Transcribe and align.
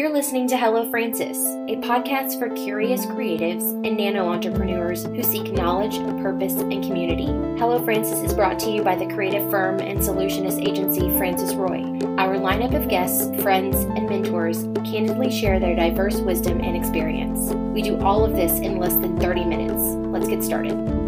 You're 0.00 0.08
listening 0.08 0.48
to 0.48 0.56
Hello 0.56 0.88
Francis, 0.88 1.36
a 1.36 1.76
podcast 1.76 2.38
for 2.38 2.48
curious 2.48 3.04
creatives 3.04 3.62
and 3.86 3.98
nano 3.98 4.28
entrepreneurs 4.28 5.04
who 5.04 5.22
seek 5.22 5.52
knowledge, 5.52 5.98
purpose, 6.22 6.54
and 6.54 6.82
community. 6.82 7.26
Hello 7.58 7.84
Francis 7.84 8.18
is 8.20 8.32
brought 8.32 8.58
to 8.60 8.70
you 8.70 8.82
by 8.82 8.96
the 8.96 9.04
creative 9.12 9.50
firm 9.50 9.78
and 9.78 9.98
solutionist 9.98 10.66
agency 10.66 11.10
Francis 11.18 11.52
Roy. 11.52 11.82
Our 12.16 12.36
lineup 12.36 12.74
of 12.74 12.88
guests, 12.88 13.28
friends, 13.42 13.76
and 13.76 14.08
mentors 14.08 14.62
candidly 14.90 15.30
share 15.30 15.60
their 15.60 15.76
diverse 15.76 16.16
wisdom 16.16 16.62
and 16.62 16.78
experience. 16.78 17.52
We 17.52 17.82
do 17.82 18.00
all 18.00 18.24
of 18.24 18.32
this 18.32 18.52
in 18.52 18.78
less 18.78 18.94
than 18.94 19.20
30 19.20 19.44
minutes. 19.44 19.82
Let's 19.82 20.28
get 20.28 20.42
started. 20.42 20.99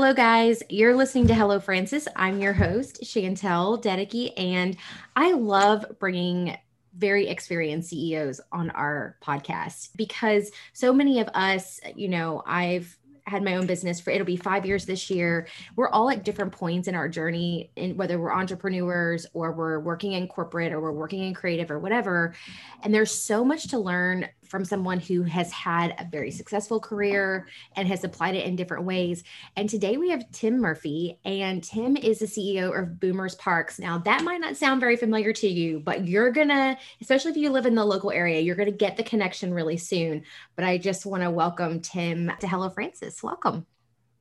Hello, 0.00 0.14
guys. 0.14 0.62
You're 0.70 0.96
listening 0.96 1.26
to 1.26 1.34
Hello 1.34 1.60
Francis. 1.60 2.08
I'm 2.16 2.40
your 2.40 2.54
host, 2.54 3.02
Chantel 3.02 3.82
Dedeke, 3.82 4.32
and 4.34 4.78
I 5.14 5.32
love 5.32 5.84
bringing 5.98 6.56
very 6.96 7.28
experienced 7.28 7.90
CEOs 7.90 8.40
on 8.50 8.70
our 8.70 9.18
podcast 9.22 9.90
because 9.96 10.52
so 10.72 10.94
many 10.94 11.20
of 11.20 11.28
us, 11.34 11.80
you 11.96 12.08
know, 12.08 12.42
I've 12.46 12.96
had 13.26 13.42
my 13.42 13.56
own 13.56 13.66
business 13.66 14.00
for 14.00 14.10
it'll 14.10 14.24
be 14.24 14.36
five 14.36 14.64
years 14.64 14.86
this 14.86 15.10
year. 15.10 15.46
We're 15.76 15.90
all 15.90 16.08
at 16.08 16.24
different 16.24 16.52
points 16.52 16.88
in 16.88 16.94
our 16.94 17.08
journey, 17.08 17.70
in 17.76 17.94
whether 17.98 18.18
we're 18.18 18.32
entrepreneurs 18.32 19.26
or 19.34 19.52
we're 19.52 19.80
working 19.80 20.12
in 20.12 20.28
corporate 20.28 20.72
or 20.72 20.80
we're 20.80 20.92
working 20.92 21.24
in 21.24 21.34
creative 21.34 21.70
or 21.70 21.78
whatever. 21.78 22.34
And 22.82 22.94
there's 22.94 23.12
so 23.12 23.44
much 23.44 23.68
to 23.68 23.78
learn 23.78 24.30
from 24.50 24.64
someone 24.64 24.98
who 24.98 25.22
has 25.22 25.52
had 25.52 25.94
a 25.98 26.08
very 26.10 26.32
successful 26.32 26.80
career 26.80 27.46
and 27.76 27.86
has 27.86 28.02
applied 28.02 28.34
it 28.34 28.44
in 28.44 28.56
different 28.56 28.84
ways. 28.84 29.22
And 29.56 29.70
today 29.70 29.96
we 29.96 30.10
have 30.10 30.28
Tim 30.32 30.60
Murphy, 30.60 31.20
and 31.24 31.62
Tim 31.62 31.96
is 31.96 32.18
the 32.18 32.26
CEO 32.26 32.76
of 32.76 32.98
Boomers 32.98 33.36
Parks. 33.36 33.78
Now, 33.78 33.98
that 33.98 34.24
might 34.24 34.40
not 34.40 34.56
sound 34.56 34.80
very 34.80 34.96
familiar 34.96 35.32
to 35.34 35.48
you, 35.48 35.78
but 35.78 36.06
you're 36.06 36.32
gonna, 36.32 36.76
especially 37.00 37.30
if 37.30 37.36
you 37.36 37.50
live 37.50 37.64
in 37.64 37.76
the 37.76 37.84
local 37.84 38.10
area, 38.10 38.40
you're 38.40 38.56
gonna 38.56 38.72
get 38.72 38.96
the 38.96 39.04
connection 39.04 39.54
really 39.54 39.76
soon. 39.76 40.24
But 40.56 40.64
I 40.64 40.78
just 40.78 41.06
want 41.06 41.22
to 41.22 41.30
welcome 41.30 41.80
Tim 41.80 42.32
to 42.40 42.48
Hello 42.48 42.68
Francis. 42.68 43.22
Welcome. 43.22 43.64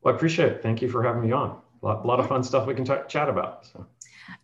Well, 0.04 0.14
I 0.14 0.16
appreciate 0.16 0.52
it. 0.52 0.62
Thank 0.62 0.84
you 0.84 0.90
for 0.90 1.04
having 1.04 1.24
me 1.24 1.32
on. 1.32 1.58
A 1.82 1.86
lot, 1.86 2.04
a 2.04 2.08
lot 2.08 2.20
of 2.20 2.28
fun 2.28 2.44
stuff 2.44 2.68
we 2.68 2.76
can 2.76 2.86
t- 2.86 2.94
chat 3.08 3.30
about. 3.30 3.66
So. 3.66 3.86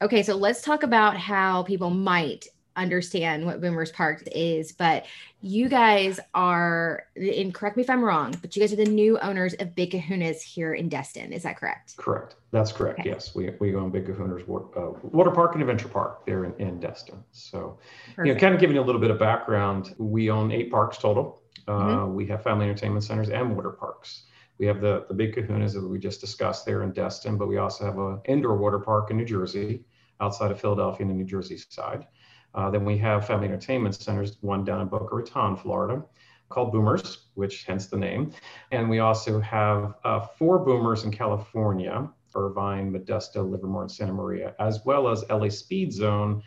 Okay, 0.02 0.24
so 0.24 0.36
let's 0.36 0.62
talk 0.62 0.84
about 0.84 1.16
how 1.16 1.64
people 1.64 1.90
might 1.90 2.48
understand 2.76 3.46
what 3.46 3.62
Boomers 3.62 3.92
Park 3.92 4.24
is, 4.32 4.72
but 4.72 5.06
you 5.42 5.70
guys 5.70 6.20
are, 6.34 7.04
and 7.16 7.54
correct 7.54 7.78
me 7.78 7.84
if 7.84 7.90
I'm 7.90 8.04
wrong, 8.04 8.36
but 8.42 8.56
you 8.56 8.62
guys 8.62 8.74
are 8.74 8.78
the 8.78 8.86
new 8.86 9.20
owners 9.20 9.54
of 9.56 9.76
Big 9.76 9.92
Kahuna's 9.92 10.42
here 10.42 10.74
in 10.74 10.90
Destin. 10.90 11.32
Is 11.32 11.44
that 11.44 11.58
correct? 11.58 11.98
Correct. 11.98 12.36
That's 12.52 12.72
correct. 12.72 13.00
Okay. 13.00 13.10
Yes, 13.10 13.36
we, 13.36 13.52
we 13.60 13.76
own 13.76 13.92
Big 13.92 14.06
Kahuna's 14.08 14.48
water, 14.48 14.66
uh, 14.78 14.92
water 15.04 15.32
park 15.32 15.54
and 15.54 15.62
adventure 15.62 15.88
park 15.88 16.26
there 16.26 16.46
in, 16.46 16.54
in 16.60 16.80
Destin. 16.80 17.24
So, 17.32 17.78
Perfect. 18.16 18.28
you 18.28 18.34
know, 18.34 18.40
kind 18.40 18.54
of 18.54 18.60
giving 18.60 18.76
you 18.76 18.82
a 18.82 18.86
little 18.86 19.02
bit 19.02 19.12
of 19.12 19.20
background, 19.20 19.94
we 19.98 20.30
own 20.30 20.52
eight 20.52 20.72
parks 20.72 20.98
total. 20.98 21.42
Uh, 21.68 21.72
mm-hmm. 21.72 22.14
We 22.14 22.28
have 22.28 22.44
family 22.44 22.66
entertainment 22.66 23.04
centers 23.04 23.30
and 23.30 23.56
water 23.56 23.72
parks. 23.72 24.24
We 24.58 24.66
have 24.68 24.82
the, 24.82 25.06
the 25.08 25.14
Big 25.14 25.36
Kahunas 25.36 25.74
that 25.74 25.88
we 25.88 26.00
just 26.00 26.22
discussed 26.22 26.66
there 26.66 26.84
in 26.84 26.92
Destin, 26.94 27.38
but 27.38 27.48
we 27.48 27.58
also 27.58 27.86
have 27.86 27.98
an 27.98 28.22
indoor 28.26 28.56
water 28.56 28.80
park 28.80 29.12
in 29.12 29.18
New 29.18 29.26
Jersey, 29.26 29.84
outside 30.22 30.50
of 30.50 30.62
Philadelphia 30.62 31.02
and 31.02 31.10
the 31.10 31.16
New 31.16 31.26
Jersey 31.26 31.58
side. 31.58 32.08
Uh, 32.56 32.70
then 32.70 32.86
we 32.86 32.98
have 32.98 33.28
family 33.28 33.48
entertainment 33.48 33.94
centers, 33.96 34.38
one 34.42 34.64
down 34.64 34.82
in 34.82 34.88
Boca 34.88 35.14
Raton, 35.14 35.58
Florida, 35.58 36.04
called 36.48 36.72
Boomers, 36.72 37.26
which 37.34 37.66
hence 37.66 37.88
the 37.88 37.98
name. 37.98 38.32
And 38.72 38.90
we 38.90 39.00
also 39.00 39.42
have 39.42 39.96
uh, 40.06 40.22
four 40.22 40.60
Boomers 40.60 41.04
in 41.04 41.12
California, 41.12 42.10
Irvine, 42.34 42.92
Modesto, 42.94 43.50
Livermore, 43.50 43.84
and 43.84 43.92
Santa 43.92 44.14
Maria, 44.14 44.56
as 44.60 44.86
well 44.86 45.10
as 45.10 45.26
LA 45.30 45.50
Speed 45.50 45.92
Zone, 45.92 46.44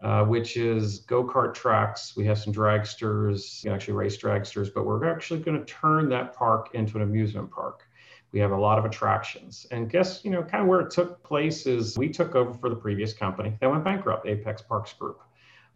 uh, 0.00 0.24
which 0.24 0.56
is 0.56 1.00
go-kart 1.00 1.54
tracks. 1.54 2.16
We 2.16 2.24
have 2.26 2.38
some 2.38 2.52
dragsters, 2.52 3.66
actually 3.66 3.94
race 3.94 4.16
dragsters, 4.16 4.72
but 4.72 4.86
we're 4.86 5.10
actually 5.10 5.40
going 5.40 5.58
to 5.58 5.64
turn 5.64 6.08
that 6.10 6.34
park 6.34 6.70
into 6.74 6.96
an 6.96 7.02
amusement 7.02 7.50
park. 7.50 7.84
We 8.30 8.38
have 8.40 8.52
a 8.52 8.60
lot 8.60 8.78
of 8.78 8.84
attractions. 8.84 9.66
And 9.72 9.90
guess, 9.90 10.24
you 10.24 10.30
know, 10.30 10.42
kind 10.42 10.62
of 10.62 10.68
where 10.68 10.80
it 10.80 10.90
took 10.90 11.22
place 11.24 11.66
is 11.66 11.96
we 11.96 12.10
took 12.10 12.36
over 12.36 12.52
for 12.52 12.68
the 12.68 12.76
previous 12.76 13.12
company 13.12 13.56
that 13.60 13.70
went 13.70 13.82
bankrupt, 13.82 14.26
Apex 14.26 14.62
Parks 14.62 14.92
Group 14.92 15.20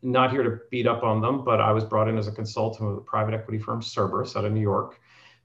not 0.02 0.32
here 0.32 0.42
to 0.42 0.60
beat 0.70 0.86
up 0.86 1.02
on 1.02 1.20
them, 1.20 1.44
but 1.44 1.60
I 1.60 1.72
was 1.72 1.84
brought 1.84 2.08
in 2.08 2.18
as 2.18 2.26
a 2.26 2.32
consultant 2.32 2.88
with 2.88 2.98
a 2.98 3.02
private 3.02 3.34
equity 3.34 3.58
firm, 3.58 3.80
Cerberus, 3.80 4.36
out 4.36 4.44
of 4.44 4.52
New 4.52 4.60
York, 4.60 5.00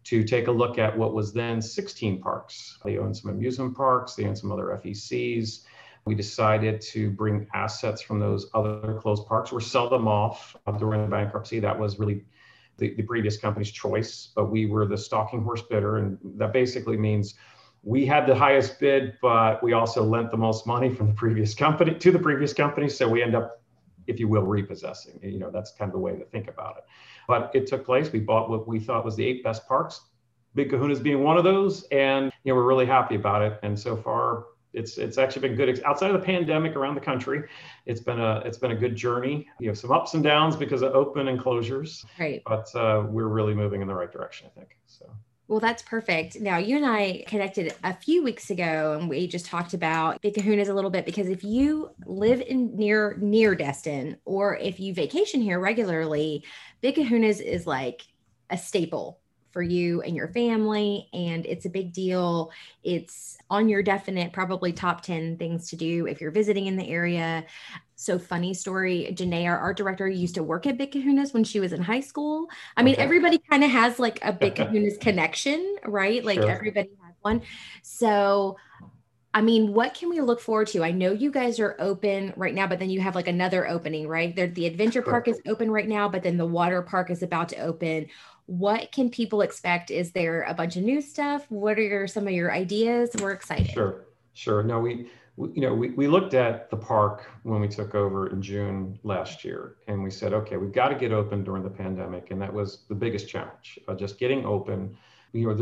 to 0.05 0.23
take 0.23 0.47
a 0.47 0.51
look 0.51 0.77
at 0.79 0.97
what 0.97 1.13
was 1.13 1.31
then 1.31 1.61
16 1.61 2.21
parks. 2.21 2.79
They 2.83 2.97
own 2.97 3.13
some 3.13 3.31
amusement 3.31 3.75
parks, 3.75 4.15
they 4.15 4.25
own 4.25 4.35
some 4.35 4.51
other 4.51 4.79
FECs. 4.83 5.63
We 6.05 6.15
decided 6.15 6.79
to 6.93 7.11
bring 7.11 7.47
assets 7.53 8.01
from 8.01 8.19
those 8.19 8.49
other 8.53 8.97
closed 9.01 9.27
parks 9.27 9.51
or 9.51 9.59
sell 9.59 9.89
them 9.89 10.07
off 10.07 10.55
during 10.79 11.01
the 11.01 11.07
bankruptcy. 11.07 11.59
That 11.59 11.77
was 11.77 11.99
really 11.99 12.23
the, 12.77 12.93
the 12.95 13.03
previous 13.03 13.37
company's 13.37 13.71
choice, 13.71 14.29
but 14.33 14.49
we 14.49 14.67
were 14.67 14.85
the 14.85 14.97
stalking 14.97 15.43
horse 15.43 15.61
bidder. 15.61 15.97
And 15.97 16.17
that 16.37 16.53
basically 16.53 16.95
means 16.95 17.35
we 17.83 18.05
had 18.05 18.25
the 18.25 18.35
highest 18.35 18.79
bid, 18.79 19.15
but 19.21 19.61
we 19.61 19.73
also 19.73 20.03
lent 20.03 20.31
the 20.31 20.37
most 20.37 20.65
money 20.65 20.89
from 20.93 21.07
the 21.07 21.13
previous 21.13 21.53
company 21.53 21.93
to 21.95 22.11
the 22.11 22.19
previous 22.19 22.53
company. 22.53 22.87
So 22.87 23.09
we 23.09 23.21
end 23.21 23.35
up 23.35 23.61
if 24.07 24.19
you 24.19 24.27
will, 24.27 24.43
repossessing. 24.43 25.19
You 25.21 25.39
know, 25.39 25.51
that's 25.51 25.71
kind 25.71 25.89
of 25.89 25.93
the 25.93 25.99
way 25.99 26.15
to 26.15 26.25
think 26.25 26.47
about 26.47 26.77
it. 26.77 26.83
But 27.27 27.51
it 27.53 27.67
took 27.67 27.85
place. 27.85 28.11
We 28.11 28.19
bought 28.19 28.49
what 28.49 28.67
we 28.67 28.79
thought 28.79 29.05
was 29.05 29.15
the 29.15 29.25
eight 29.25 29.43
best 29.43 29.67
parks, 29.67 30.01
Big 30.57 30.71
Kahuna's 30.71 30.99
being 30.99 31.23
one 31.23 31.37
of 31.37 31.43
those, 31.43 31.83
and 31.91 32.31
you 32.43 32.51
know 32.51 32.55
we're 32.55 32.65
really 32.65 32.85
happy 32.85 33.15
about 33.15 33.43
it. 33.43 33.59
And 33.61 33.79
so 33.79 33.95
far, 33.95 34.45
it's 34.73 34.97
it's 34.97 35.17
actually 35.17 35.47
been 35.47 35.55
good 35.55 35.81
outside 35.83 36.09
of 36.09 36.19
the 36.19 36.25
pandemic 36.25 36.75
around 36.75 36.95
the 36.95 37.01
country. 37.01 37.43
It's 37.85 38.01
been 38.01 38.19
a 38.19 38.41
it's 38.43 38.57
been 38.57 38.71
a 38.71 38.75
good 38.75 38.95
journey. 38.95 39.47
You 39.59 39.67
know, 39.67 39.73
some 39.73 39.91
ups 39.91 40.15
and 40.15 40.23
downs 40.23 40.55
because 40.55 40.81
of 40.81 40.93
open 40.93 41.27
and 41.27 41.39
closures. 41.39 42.05
Right. 42.19 42.41
But 42.45 42.73
uh, 42.75 43.05
we're 43.07 43.27
really 43.27 43.53
moving 43.53 43.81
in 43.81 43.87
the 43.87 43.93
right 43.93 44.11
direction, 44.11 44.47
I 44.47 44.59
think. 44.59 44.77
So. 44.87 45.09
Well, 45.47 45.61
that's 45.61 45.81
perfect. 45.81 46.41
Now, 46.41 46.57
you 46.57 46.75
and 46.75 46.85
I 46.85 47.23
connected 47.25 47.73
a 47.83 47.93
few 47.93 48.21
weeks 48.21 48.49
ago, 48.49 48.97
and 48.99 49.09
we 49.09 49.27
just 49.27 49.45
talked 49.45 49.73
about 49.73 50.21
Big 50.21 50.33
Kahuna's 50.33 50.67
a 50.67 50.73
little 50.73 50.89
bit 50.89 51.05
because 51.05 51.29
if 51.29 51.41
you 51.41 51.91
live 52.05 52.41
in 52.41 52.75
near 52.75 53.17
near 53.21 53.55
Destin, 53.55 54.17
or 54.25 54.57
if 54.57 54.77
you 54.79 54.93
vacation 54.93 55.39
here 55.39 55.59
regularly, 55.59 56.43
Big 56.81 56.95
Kahuna's 56.95 57.39
is 57.39 57.65
like 57.65 58.01
a 58.49 58.57
staple 58.57 59.21
for 59.51 59.61
you 59.61 60.01
and 60.01 60.17
your 60.17 60.27
family, 60.27 61.07
and 61.13 61.45
it's 61.45 61.65
a 61.65 61.69
big 61.69 61.93
deal. 61.93 62.51
It's 62.83 63.37
on 63.49 63.69
your 63.69 63.81
definite, 63.81 64.33
probably 64.33 64.73
top 64.73 65.01
10 65.01 65.37
things 65.37 65.69
to 65.69 65.77
do 65.77 66.07
if 66.07 66.19
you're 66.19 66.31
visiting 66.31 66.67
in 66.67 66.75
the 66.75 66.87
area 66.87 67.45
so 67.97 68.19
funny 68.19 68.53
story. 68.53 69.11
Janae, 69.11 69.47
our 69.47 69.57
art 69.57 69.75
director, 69.75 70.07
used 70.07 70.35
to 70.35 70.43
work 70.43 70.67
at 70.67 70.77
Big 70.77 70.91
Kahuna's 70.91 71.33
when 71.33 71.43
she 71.43 71.59
was 71.59 71.73
in 71.73 71.81
high 71.81 71.99
school. 71.99 72.47
I 72.77 72.83
mean, 72.83 72.93
okay. 72.93 73.03
everybody 73.03 73.39
kind 73.49 73.63
of 73.63 73.71
has 73.71 73.97
like 73.97 74.19
a 74.23 74.31
Big 74.31 74.55
Kahuna's 74.55 74.97
connection, 74.99 75.77
right? 75.83 76.23
Like 76.23 76.39
sure. 76.39 76.49
everybody 76.49 76.89
has 77.03 77.15
one. 77.21 77.41
So, 77.81 78.55
I 79.33 79.41
mean, 79.41 79.73
what 79.73 79.95
can 79.95 80.09
we 80.09 80.21
look 80.21 80.39
forward 80.39 80.67
to? 80.69 80.83
I 80.83 80.91
know 80.91 81.11
you 81.11 81.31
guys 81.31 81.59
are 81.59 81.75
open 81.79 82.33
right 82.37 82.53
now, 82.53 82.67
but 82.67 82.77
then 82.77 82.91
you 82.91 83.01
have 83.01 83.15
like 83.15 83.27
another 83.27 83.67
opening, 83.67 84.07
right? 84.07 84.35
There, 84.35 84.47
the 84.47 84.67
adventure 84.67 85.01
park 85.01 85.27
is 85.27 85.41
open 85.47 85.71
right 85.71 85.87
now, 85.87 86.07
but 86.07 86.21
then 86.21 86.37
the 86.37 86.45
water 86.45 86.83
park 86.83 87.09
is 87.09 87.23
about 87.23 87.49
to 87.49 87.57
open. 87.57 88.07
What 88.45 88.91
can 88.91 89.09
people 89.09 89.41
expect? 89.41 89.89
Is 89.89 90.11
there 90.11 90.43
a 90.43 90.53
bunch 90.53 90.75
of 90.75 90.83
new 90.83 91.01
stuff? 91.01 91.47
What 91.49 91.79
are 91.79 91.81
your, 91.81 92.07
some 92.07 92.27
of 92.27 92.33
your 92.33 92.53
ideas? 92.53 93.09
We're 93.19 93.31
excited. 93.31 93.71
Sure, 93.71 94.05
sure. 94.33 94.61
No, 94.61 94.79
we 94.79 95.09
you 95.37 95.61
know, 95.61 95.73
we, 95.73 95.89
we 95.91 96.07
looked 96.07 96.33
at 96.33 96.69
the 96.71 96.77
park 96.77 97.29
when 97.43 97.61
we 97.61 97.67
took 97.67 97.93
over 97.93 98.27
in 98.27 98.41
June 98.41 98.99
last 99.03 99.43
year, 99.43 99.75
and 99.87 100.03
we 100.03 100.09
said, 100.09 100.33
okay, 100.33 100.57
we've 100.57 100.71
got 100.71 100.89
to 100.89 100.95
get 100.95 101.11
open 101.11 101.43
during 101.43 101.63
the 101.63 101.69
pandemic, 101.69 102.31
and 102.31 102.41
that 102.41 102.51
was 102.51 102.85
the 102.89 102.95
biggest 102.95 103.29
challenge, 103.29 103.79
uh, 103.87 103.93
just 103.93 104.17
getting 104.17 104.45
open. 104.45 104.97
You 105.33 105.53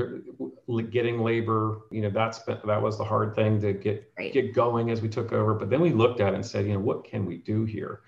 know, 0.68 0.82
getting 0.84 1.20
labor. 1.20 1.82
You 1.92 2.02
know, 2.04 2.10
that's 2.12 2.40
been, 2.40 2.60
that 2.66 2.82
was 2.82 2.98
the 2.98 3.04
hard 3.04 3.36
thing 3.36 3.60
to 3.62 3.74
get 3.74 4.10
right. 4.18 4.32
get 4.32 4.54
going 4.54 4.92
as 4.92 5.02
we 5.02 5.10
took 5.10 5.34
over. 5.34 5.56
But 5.56 5.70
then 5.70 5.82
we 5.82 5.90
looked 5.90 6.22
at 6.22 6.34
it 6.34 6.36
and 6.36 6.46
said, 6.46 6.68
you 6.68 6.74
know, 6.74 6.80
what 6.80 7.04
can 7.04 7.26
we 7.26 7.38
do 7.38 7.66
here? 7.66 8.02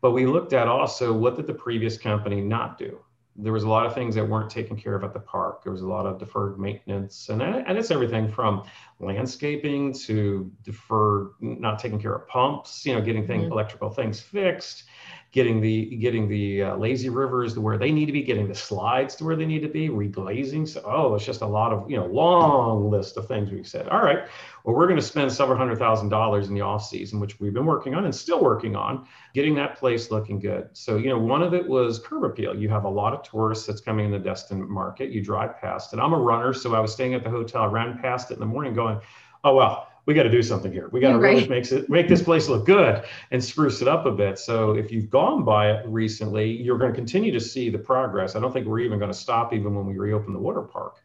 But 0.00 0.12
we 0.12 0.26
looked 0.26 0.52
at 0.52 0.68
also 0.68 1.12
what 1.12 1.34
did 1.34 1.46
the 1.46 1.54
previous 1.54 1.96
company 1.96 2.42
not 2.42 2.78
do? 2.78 3.00
There 3.40 3.52
was 3.52 3.62
a 3.62 3.68
lot 3.68 3.86
of 3.86 3.94
things 3.94 4.16
that 4.16 4.28
weren't 4.28 4.50
taken 4.50 4.76
care 4.76 4.96
of 4.96 5.04
at 5.04 5.12
the 5.12 5.20
park. 5.20 5.62
There 5.62 5.70
was 5.70 5.82
a 5.82 5.86
lot 5.86 6.06
of 6.06 6.18
deferred 6.18 6.58
maintenance, 6.58 7.28
and 7.28 7.40
and 7.40 7.78
it's 7.78 7.92
everything 7.92 8.30
from 8.30 8.64
landscaping 8.98 9.92
to 9.92 10.50
deferred 10.64 11.28
not 11.40 11.78
taking 11.78 12.00
care 12.00 12.14
of 12.14 12.26
pumps. 12.26 12.84
You 12.84 12.94
know, 12.94 13.00
getting 13.00 13.26
things 13.26 13.44
mm-hmm. 13.44 13.52
electrical 13.52 13.90
things 13.90 14.20
fixed 14.20 14.84
getting 15.30 15.60
the 15.60 15.96
getting 15.96 16.26
the 16.26 16.62
uh, 16.62 16.76
lazy 16.76 17.10
rivers 17.10 17.52
to 17.54 17.60
where 17.60 17.76
they 17.76 17.92
need 17.92 18.06
to 18.06 18.12
be, 18.12 18.22
getting 18.22 18.48
the 18.48 18.54
slides 18.54 19.14
to 19.16 19.24
where 19.24 19.36
they 19.36 19.44
need 19.44 19.60
to 19.60 19.68
be, 19.68 19.88
reglazing. 19.88 20.66
So 20.66 20.82
oh, 20.86 21.14
it's 21.14 21.24
just 21.24 21.42
a 21.42 21.46
lot 21.46 21.72
of 21.72 21.90
you 21.90 21.96
know 21.98 22.06
long 22.06 22.90
list 22.90 23.16
of 23.16 23.28
things 23.28 23.50
we 23.50 23.62
said. 23.62 23.88
All 23.88 24.02
right, 24.02 24.26
well 24.64 24.74
we're 24.74 24.86
going 24.86 24.98
to 24.98 25.04
spend 25.04 25.30
several 25.30 25.58
hundred 25.58 25.78
thousand 25.78 26.08
dollars 26.08 26.48
in 26.48 26.54
the 26.54 26.62
off 26.62 26.86
season, 26.86 27.20
which 27.20 27.38
we've 27.40 27.52
been 27.52 27.66
working 27.66 27.94
on 27.94 28.04
and 28.04 28.14
still 28.14 28.42
working 28.42 28.74
on, 28.74 29.06
getting 29.34 29.54
that 29.56 29.76
place 29.76 30.10
looking 30.10 30.38
good. 30.38 30.70
So 30.72 30.96
you 30.96 31.08
know 31.08 31.18
one 31.18 31.42
of 31.42 31.52
it 31.52 31.68
was 31.68 31.98
curb 31.98 32.24
appeal. 32.24 32.56
You 32.56 32.70
have 32.70 32.84
a 32.84 32.90
lot 32.90 33.12
of 33.12 33.22
tourists 33.22 33.66
that's 33.66 33.82
coming 33.82 34.06
in 34.06 34.10
the 34.10 34.18
Destin 34.18 34.68
market. 34.68 35.10
You 35.10 35.22
drive 35.22 35.60
past 35.60 35.92
it. 35.92 35.98
I'm 35.98 36.14
a 36.14 36.18
runner, 36.18 36.54
so 36.54 36.74
I 36.74 36.80
was 36.80 36.92
staying 36.92 37.14
at 37.14 37.22
the 37.22 37.30
hotel. 37.30 37.62
I 37.62 37.66
ran 37.66 37.98
past 37.98 38.30
it 38.30 38.34
in 38.34 38.40
the 38.40 38.46
morning, 38.46 38.72
going, 38.72 38.98
oh 39.44 39.54
well 39.54 39.88
we 40.08 40.14
got 40.14 40.22
to 40.22 40.30
do 40.30 40.42
something 40.42 40.72
here. 40.72 40.88
We 40.90 41.00
got 41.00 41.12
to 41.12 41.18
right. 41.18 41.34
really 41.34 41.48
make 41.48 41.70
it 41.70 41.90
make 41.90 42.08
this 42.08 42.22
place 42.22 42.48
look 42.48 42.64
good 42.64 43.04
and 43.30 43.44
spruce 43.44 43.82
it 43.82 43.88
up 43.88 44.06
a 44.06 44.10
bit. 44.10 44.38
So 44.38 44.72
if 44.72 44.90
you've 44.90 45.10
gone 45.10 45.44
by 45.44 45.70
it 45.70 45.86
recently, 45.86 46.50
you're 46.50 46.78
going 46.78 46.90
to 46.90 46.96
continue 46.96 47.30
to 47.30 47.38
see 47.38 47.68
the 47.68 47.78
progress. 47.78 48.34
I 48.34 48.40
don't 48.40 48.50
think 48.50 48.66
we're 48.66 48.80
even 48.80 48.98
going 48.98 49.12
to 49.12 49.16
stop 49.16 49.52
even 49.52 49.74
when 49.74 49.84
we 49.84 49.98
reopen 49.98 50.32
the 50.32 50.38
water 50.38 50.62
park. 50.62 51.02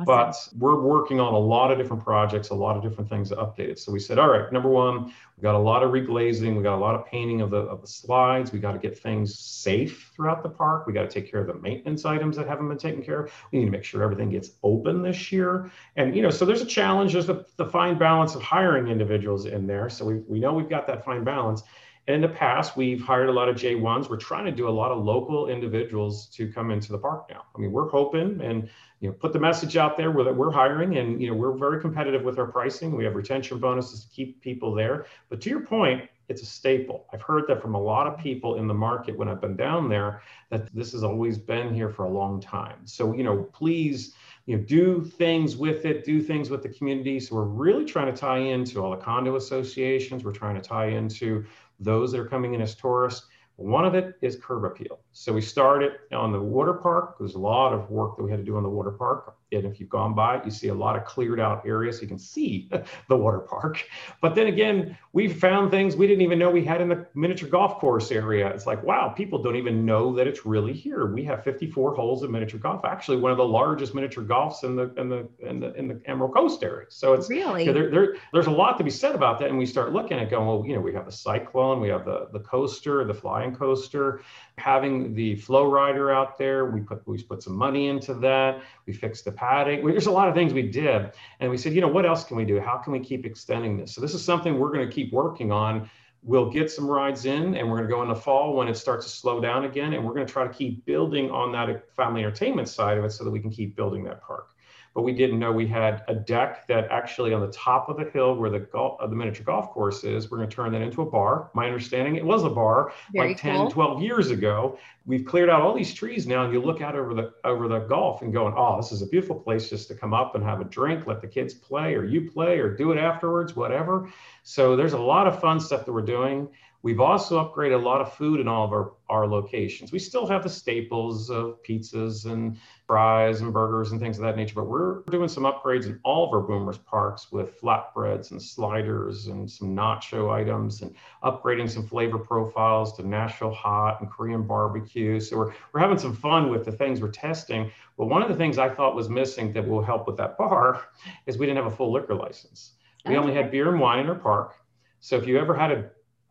Awesome. 0.00 0.52
But 0.58 0.62
we're 0.62 0.80
working 0.80 1.20
on 1.20 1.34
a 1.34 1.38
lot 1.38 1.70
of 1.70 1.78
different 1.78 2.02
projects, 2.02 2.50
a 2.50 2.54
lot 2.54 2.76
of 2.76 2.82
different 2.82 3.10
things 3.10 3.28
to 3.30 3.36
update 3.36 3.68
it. 3.68 3.78
So 3.78 3.92
we 3.92 3.98
said, 3.98 4.18
all 4.18 4.28
right, 4.28 4.50
number 4.52 4.68
one, 4.68 5.12
we 5.36 5.42
got 5.42 5.54
a 5.54 5.58
lot 5.58 5.82
of 5.82 5.90
reglazing, 5.90 6.56
we 6.56 6.62
got 6.62 6.76
a 6.76 6.80
lot 6.80 6.94
of 6.94 7.06
painting 7.06 7.40
of 7.40 7.50
the 7.50 7.58
of 7.58 7.80
the 7.80 7.86
slides. 7.86 8.52
We 8.52 8.58
got 8.58 8.72
to 8.72 8.78
get 8.78 8.98
things 8.98 9.38
safe 9.38 10.10
throughout 10.14 10.42
the 10.42 10.48
park. 10.48 10.86
We 10.86 10.92
got 10.92 11.02
to 11.02 11.08
take 11.08 11.30
care 11.30 11.40
of 11.40 11.46
the 11.46 11.54
maintenance 11.54 12.04
items 12.04 12.36
that 12.36 12.46
haven't 12.46 12.68
been 12.68 12.78
taken 12.78 13.02
care 13.02 13.24
of. 13.24 13.32
We 13.52 13.58
need 13.58 13.66
to 13.66 13.70
make 13.70 13.84
sure 13.84 14.02
everything 14.02 14.30
gets 14.30 14.50
open 14.62 15.02
this 15.02 15.30
year. 15.32 15.70
And 15.96 16.14
you 16.16 16.22
know, 16.22 16.30
so 16.30 16.44
there's 16.44 16.62
a 16.62 16.66
challenge. 16.66 17.12
There's 17.12 17.26
the, 17.26 17.44
the 17.56 17.66
fine 17.66 17.98
balance 17.98 18.34
of 18.34 18.42
hiring 18.42 18.88
individuals 18.88 19.46
in 19.46 19.66
there. 19.66 19.88
So 19.88 20.04
we, 20.04 20.14
we 20.28 20.40
know 20.40 20.52
we've 20.52 20.70
got 20.70 20.86
that 20.86 21.04
fine 21.04 21.24
balance. 21.24 21.62
And 22.10 22.24
in 22.24 22.28
the 22.28 22.36
past, 22.36 22.76
we've 22.76 23.00
hired 23.00 23.28
a 23.28 23.32
lot 23.32 23.48
of 23.48 23.54
J1s. 23.54 24.10
We're 24.10 24.16
trying 24.16 24.44
to 24.44 24.50
do 24.50 24.68
a 24.68 24.70
lot 24.70 24.90
of 24.90 25.04
local 25.04 25.48
individuals 25.48 26.26
to 26.30 26.52
come 26.52 26.72
into 26.72 26.90
the 26.90 26.98
park 26.98 27.26
now. 27.30 27.44
I 27.54 27.58
mean, 27.60 27.70
we're 27.70 27.88
hoping 27.88 28.40
and 28.40 28.68
you 28.98 29.08
know 29.08 29.14
put 29.14 29.32
the 29.32 29.38
message 29.38 29.76
out 29.76 29.96
there 29.96 30.12
that 30.12 30.34
we're 30.34 30.50
hiring 30.50 30.98
and 30.98 31.22
you 31.22 31.30
know 31.30 31.36
we're 31.36 31.56
very 31.56 31.80
competitive 31.80 32.24
with 32.24 32.36
our 32.40 32.48
pricing. 32.48 32.96
We 32.96 33.04
have 33.04 33.14
retention 33.14 33.60
bonuses 33.60 34.06
to 34.06 34.10
keep 34.10 34.42
people 34.42 34.74
there. 34.74 35.06
But 35.28 35.40
to 35.42 35.50
your 35.50 35.60
point, 35.60 36.10
it's 36.28 36.42
a 36.42 36.46
staple. 36.46 37.06
I've 37.12 37.22
heard 37.22 37.44
that 37.46 37.62
from 37.62 37.76
a 37.76 37.80
lot 37.80 38.08
of 38.08 38.18
people 38.18 38.56
in 38.56 38.66
the 38.66 38.74
market 38.74 39.16
when 39.16 39.28
I've 39.28 39.40
been 39.40 39.56
down 39.56 39.88
there 39.88 40.22
that 40.48 40.74
this 40.74 40.90
has 40.90 41.04
always 41.04 41.38
been 41.38 41.72
here 41.72 41.90
for 41.90 42.06
a 42.06 42.10
long 42.10 42.40
time. 42.40 42.86
So 42.86 43.14
you 43.14 43.22
know, 43.22 43.44
please 43.52 44.14
you 44.46 44.56
know, 44.56 44.64
do 44.64 45.04
things 45.04 45.56
with 45.56 45.84
it, 45.84 46.04
do 46.04 46.20
things 46.20 46.50
with 46.50 46.64
the 46.64 46.70
community. 46.70 47.20
So 47.20 47.36
we're 47.36 47.44
really 47.44 47.84
trying 47.84 48.12
to 48.12 48.20
tie 48.20 48.38
into 48.38 48.82
all 48.82 48.90
the 48.90 48.96
condo 48.96 49.36
associations. 49.36 50.24
We're 50.24 50.32
trying 50.32 50.56
to 50.56 50.60
tie 50.60 50.86
into 50.86 51.44
those 51.80 52.12
that 52.12 52.20
are 52.20 52.28
coming 52.28 52.54
in 52.54 52.60
as 52.60 52.74
tourists. 52.74 53.26
One 53.56 53.84
of 53.84 53.94
it 53.94 54.14
is 54.22 54.36
curb 54.36 54.64
appeal. 54.64 55.00
So 55.12 55.32
we 55.32 55.40
started 55.40 55.92
on 56.12 56.32
the 56.32 56.40
water 56.40 56.74
park. 56.74 57.16
There's 57.18 57.34
a 57.34 57.38
lot 57.38 57.72
of 57.72 57.90
work 57.90 58.16
that 58.16 58.22
we 58.22 58.30
had 58.30 58.38
to 58.38 58.44
do 58.44 58.56
on 58.56 58.62
the 58.62 58.68
water 58.68 58.92
park. 58.92 59.36
And 59.52 59.64
if 59.64 59.80
you've 59.80 59.88
gone 59.88 60.14
by, 60.14 60.40
you 60.44 60.50
see 60.50 60.68
a 60.68 60.74
lot 60.74 60.94
of 60.94 61.04
cleared 61.04 61.40
out 61.40 61.66
areas. 61.66 61.96
So 61.96 62.02
you 62.02 62.08
can 62.08 62.18
see 62.18 62.70
the 63.08 63.16
water 63.16 63.40
park. 63.40 63.84
But 64.20 64.36
then 64.36 64.46
again, 64.46 64.96
we 65.12 65.28
found 65.28 65.72
things 65.72 65.96
we 65.96 66.06
didn't 66.06 66.22
even 66.22 66.38
know 66.38 66.50
we 66.50 66.64
had 66.64 66.80
in 66.80 66.88
the 66.88 67.06
miniature 67.14 67.48
golf 67.48 67.80
course 67.80 68.12
area. 68.12 68.48
It's 68.48 68.66
like, 68.66 68.82
wow, 68.84 69.08
people 69.08 69.42
don't 69.42 69.56
even 69.56 69.84
know 69.84 70.14
that 70.14 70.28
it's 70.28 70.46
really 70.46 70.72
here. 70.72 71.06
We 71.06 71.24
have 71.24 71.42
54 71.42 71.96
holes 71.96 72.22
of 72.22 72.30
miniature 72.30 72.60
golf. 72.60 72.84
Actually, 72.84 73.16
one 73.16 73.32
of 73.32 73.38
the 73.38 73.44
largest 73.44 73.94
miniature 73.94 74.22
golfs 74.22 74.62
in 74.62 74.76
the 74.76 74.94
in 74.94 75.08
the 75.08 75.28
in 75.40 75.58
the 75.58 75.74
in 75.74 75.88
the 75.88 76.00
Emerald 76.06 76.34
Coast 76.34 76.62
area. 76.62 76.86
So 76.88 77.14
it's 77.14 77.28
really 77.28 77.64
you 77.64 77.72
know, 77.72 77.80
there, 77.80 77.90
there, 77.90 78.16
there's 78.32 78.46
a 78.46 78.52
lot 78.52 78.78
to 78.78 78.84
be 78.84 78.90
said 78.90 79.16
about 79.16 79.40
that. 79.40 79.48
And 79.48 79.58
we 79.58 79.66
start 79.66 79.92
looking 79.92 80.18
at 80.18 80.30
going, 80.30 80.46
well, 80.46 80.64
you 80.64 80.74
know, 80.74 80.80
we 80.80 80.94
have 80.94 81.06
the 81.06 81.12
cyclone, 81.12 81.80
we 81.80 81.88
have 81.88 82.04
the 82.04 82.28
the 82.32 82.40
coaster, 82.40 83.04
the 83.04 83.14
flying 83.14 83.54
coaster, 83.54 84.22
having 84.58 85.09
the 85.14 85.36
flow 85.36 85.70
rider 85.70 86.10
out 86.12 86.38
there. 86.38 86.66
We 86.66 86.80
put 86.80 87.06
we 87.06 87.22
put 87.22 87.42
some 87.42 87.56
money 87.56 87.88
into 87.88 88.14
that. 88.14 88.62
We 88.86 88.92
fixed 88.92 89.24
the 89.24 89.32
padding. 89.32 89.86
There's 89.86 90.06
a 90.06 90.10
lot 90.10 90.28
of 90.28 90.34
things 90.34 90.52
we 90.52 90.68
did, 90.70 91.12
and 91.40 91.50
we 91.50 91.56
said, 91.56 91.72
you 91.72 91.80
know, 91.80 91.88
what 91.88 92.06
else 92.06 92.24
can 92.24 92.36
we 92.36 92.44
do? 92.44 92.60
How 92.60 92.78
can 92.78 92.92
we 92.92 93.00
keep 93.00 93.26
extending 93.26 93.76
this? 93.76 93.94
So 93.94 94.00
this 94.00 94.14
is 94.14 94.24
something 94.24 94.58
we're 94.58 94.72
going 94.72 94.88
to 94.88 94.94
keep 94.94 95.12
working 95.12 95.52
on. 95.52 95.88
We'll 96.22 96.50
get 96.50 96.70
some 96.70 96.86
rides 96.86 97.24
in, 97.24 97.56
and 97.56 97.70
we're 97.70 97.78
going 97.78 97.88
to 97.88 97.94
go 97.94 98.02
in 98.02 98.08
the 98.08 98.14
fall 98.14 98.54
when 98.54 98.68
it 98.68 98.76
starts 98.76 99.06
to 99.06 99.10
slow 99.10 99.40
down 99.40 99.64
again, 99.64 99.94
and 99.94 100.04
we're 100.04 100.12
going 100.12 100.26
to 100.26 100.32
try 100.32 100.46
to 100.46 100.52
keep 100.52 100.84
building 100.84 101.30
on 101.30 101.50
that 101.52 101.94
family 101.94 102.22
entertainment 102.22 102.68
side 102.68 102.98
of 102.98 103.04
it 103.04 103.10
so 103.12 103.24
that 103.24 103.30
we 103.30 103.40
can 103.40 103.50
keep 103.50 103.74
building 103.74 104.04
that 104.04 104.22
park 104.22 104.50
but 104.94 105.02
we 105.02 105.12
didn't 105.12 105.38
know 105.38 105.52
we 105.52 105.66
had 105.66 106.02
a 106.08 106.14
deck 106.14 106.66
that 106.66 106.88
actually 106.90 107.32
on 107.32 107.40
the 107.40 107.52
top 107.52 107.88
of 107.88 107.96
the 107.96 108.10
hill 108.10 108.34
where 108.34 108.50
the 108.50 108.58
golf, 108.58 109.00
uh, 109.00 109.06
the 109.06 109.14
miniature 109.14 109.44
golf 109.44 109.70
course 109.70 110.02
is, 110.02 110.30
we're 110.30 110.38
going 110.38 110.48
to 110.48 110.54
turn 110.54 110.72
that 110.72 110.82
into 110.82 111.02
a 111.02 111.06
bar. 111.06 111.50
My 111.54 111.66
understanding, 111.66 112.16
it 112.16 112.24
was 112.24 112.44
a 112.44 112.50
bar 112.50 112.92
Very 113.12 113.28
like 113.28 113.36
10, 113.36 113.56
cool. 113.56 113.70
12 113.70 114.02
years 114.02 114.30
ago. 114.30 114.78
We've 115.06 115.24
cleared 115.24 115.48
out 115.48 115.62
all 115.62 115.74
these 115.74 115.94
trees 115.94 116.26
now, 116.26 116.44
and 116.44 116.52
you 116.52 116.60
look 116.60 116.82
out 116.82 116.94
over 116.94 117.14
the 117.14 117.32
over 117.44 117.68
the 117.68 117.80
golf 117.80 118.22
and 118.22 118.32
going, 118.32 118.54
oh, 118.56 118.76
this 118.76 118.92
is 118.92 119.02
a 119.02 119.06
beautiful 119.06 119.36
place 119.36 119.70
just 119.70 119.88
to 119.88 119.94
come 119.94 120.12
up 120.12 120.34
and 120.34 120.44
have 120.44 120.60
a 120.60 120.64
drink, 120.64 121.06
let 121.06 121.20
the 121.20 121.26
kids 121.26 121.54
play, 121.54 121.94
or 121.94 122.04
you 122.04 122.30
play, 122.30 122.58
or 122.58 122.76
do 122.76 122.92
it 122.92 122.98
afterwards, 122.98 123.56
whatever. 123.56 124.10
So 124.42 124.76
there's 124.76 124.92
a 124.92 124.98
lot 124.98 125.26
of 125.26 125.40
fun 125.40 125.58
stuff 125.60 125.86
that 125.86 125.92
we're 125.92 126.02
doing. 126.02 126.48
We've 126.82 127.00
also 127.00 127.44
upgraded 127.44 127.74
a 127.74 127.84
lot 127.84 128.00
of 128.00 128.14
food 128.14 128.40
in 128.40 128.48
all 128.48 128.64
of 128.64 128.72
our, 128.72 128.92
our 129.10 129.26
locations. 129.26 129.92
We 129.92 129.98
still 129.98 130.26
have 130.26 130.42
the 130.42 130.48
staples 130.48 131.28
of 131.28 131.62
pizzas 131.62 132.24
and 132.24 132.56
fries 132.86 133.42
and 133.42 133.52
burgers 133.52 133.92
and 133.92 134.00
things 134.00 134.16
of 134.16 134.24
that 134.24 134.36
nature, 134.36 134.54
but 134.54 134.66
we're 134.66 135.02
doing 135.10 135.28
some 135.28 135.42
upgrades 135.44 135.84
in 135.84 136.00
all 136.04 136.26
of 136.26 136.32
our 136.32 136.40
Boomers 136.40 136.78
parks 136.78 137.30
with 137.30 137.60
flatbreads 137.60 138.30
and 138.30 138.40
sliders 138.40 139.26
and 139.26 139.50
some 139.50 139.76
nacho 139.76 140.32
items 140.32 140.80
and 140.80 140.94
upgrading 141.22 141.68
some 141.68 141.86
flavor 141.86 142.18
profiles 142.18 142.96
to 142.96 143.06
Nashville 143.06 143.52
hot 143.52 144.00
and 144.00 144.10
Korean 144.10 144.46
barbecue. 144.46 145.20
So 145.20 145.36
we're, 145.36 145.52
we're 145.74 145.80
having 145.80 145.98
some 145.98 146.16
fun 146.16 146.48
with 146.48 146.64
the 146.64 146.72
things 146.72 147.02
we're 147.02 147.08
testing. 147.08 147.70
But 147.98 148.06
one 148.06 148.22
of 148.22 148.28
the 148.30 148.36
things 148.36 148.56
I 148.56 148.70
thought 148.70 148.96
was 148.96 149.10
missing 149.10 149.52
that 149.52 149.68
will 149.68 149.82
help 149.82 150.06
with 150.06 150.16
that 150.16 150.38
bar 150.38 150.80
is 151.26 151.36
we 151.36 151.44
didn't 151.44 151.62
have 151.62 151.70
a 151.70 151.76
full 151.76 151.92
liquor 151.92 152.14
license. 152.14 152.72
We 153.04 153.16
oh. 153.16 153.20
only 153.20 153.34
had 153.34 153.50
beer 153.50 153.68
and 153.68 153.78
wine 153.78 153.98
in 153.98 154.06
our 154.06 154.14
park. 154.14 154.54
So 155.00 155.16
if 155.16 155.26
you 155.26 155.38
ever 155.38 155.54
had 155.54 155.72
a 155.72 155.90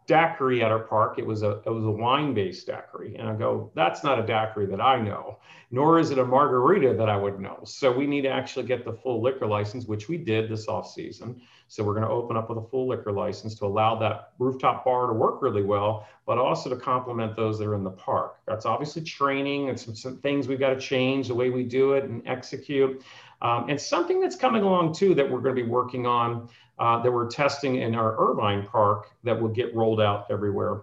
daiquiri 0.10 0.64
at 0.64 0.72
our 0.72 0.80
park. 0.80 1.20
It 1.20 1.26
was 1.26 1.44
a 1.44 1.62
it 1.66 1.70
was 1.70 1.86
a 1.86 1.92
wine 1.92 2.34
based 2.34 2.66
daiquiri, 2.66 3.16
and 3.16 3.30
I 3.30 3.36
go, 3.36 3.72
that's 3.76 4.04
not 4.04 4.20
a 4.20 4.26
daiquiri 4.26 4.66
that 4.66 4.82
I 4.82 5.00
know, 5.00 5.38
nor 5.70 6.00
is 6.00 6.10
it 6.10 6.18
a 6.18 6.26
margarita 6.26 6.96
that 6.96 7.08
I 7.08 7.16
would 7.16 7.40
know. 7.40 7.60
So 7.64 7.92
we 7.92 8.08
need 8.08 8.22
to 8.22 8.30
actually 8.30 8.66
get 8.66 8.84
the 8.84 8.92
full 8.92 9.22
liquor 9.22 9.46
license, 9.46 9.86
which 9.86 10.10
we 10.10 10.18
did 10.18 10.50
this 10.50 10.68
off 10.68 10.92
season. 10.92 11.40
So 11.68 11.84
we're 11.84 11.94
going 11.94 12.08
to 12.08 12.12
open 12.12 12.36
up 12.36 12.50
with 12.50 12.58
a 12.58 12.68
full 12.68 12.88
liquor 12.88 13.12
license 13.12 13.54
to 13.60 13.66
allow 13.66 14.00
that 14.00 14.32
rooftop 14.40 14.84
bar 14.84 15.06
to 15.06 15.14
work 15.14 15.44
really 15.44 15.64
well, 15.64 16.08
but 16.26 16.40
also 16.40 16.68
to 16.72 16.76
complement 16.76 17.36
those 17.36 17.60
that 17.60 17.68
are 17.68 17.76
in 17.76 17.84
the 17.84 17.92
park. 17.92 18.38
That's 18.48 18.66
obviously 18.66 19.04
training 19.04 19.70
and 19.70 19.80
some, 19.80 19.96
some 19.96 20.18
things 20.18 20.48
we've 20.48 20.60
got 20.60 20.74
to 20.74 20.80
change 20.80 21.28
the 21.28 21.36
way 21.36 21.52
we 21.52 21.64
do 21.64 21.94
it 21.94 22.06
and 22.06 22.28
execute. 22.28 23.04
Um, 23.44 23.70
and 23.70 23.80
something 23.80 24.20
that's 24.20 24.36
coming 24.36 24.64
along 24.64 24.96
too 24.96 25.14
that 25.16 25.30
we're 25.30 25.40
going 25.40 25.56
to 25.56 25.64
be 25.64 25.70
working 25.70 26.08
on 26.08 26.50
uh, 26.80 27.02
that 27.02 27.12
we're 27.12 27.30
testing 27.30 27.78
in 27.78 27.96
our 27.96 28.18
Irvine 28.18 28.66
Park 28.66 29.12
that 29.24 29.40
will 29.40 29.50
get 29.50 29.76
rolled 29.76 30.02
out 30.02 30.28
everywhere 30.30 30.82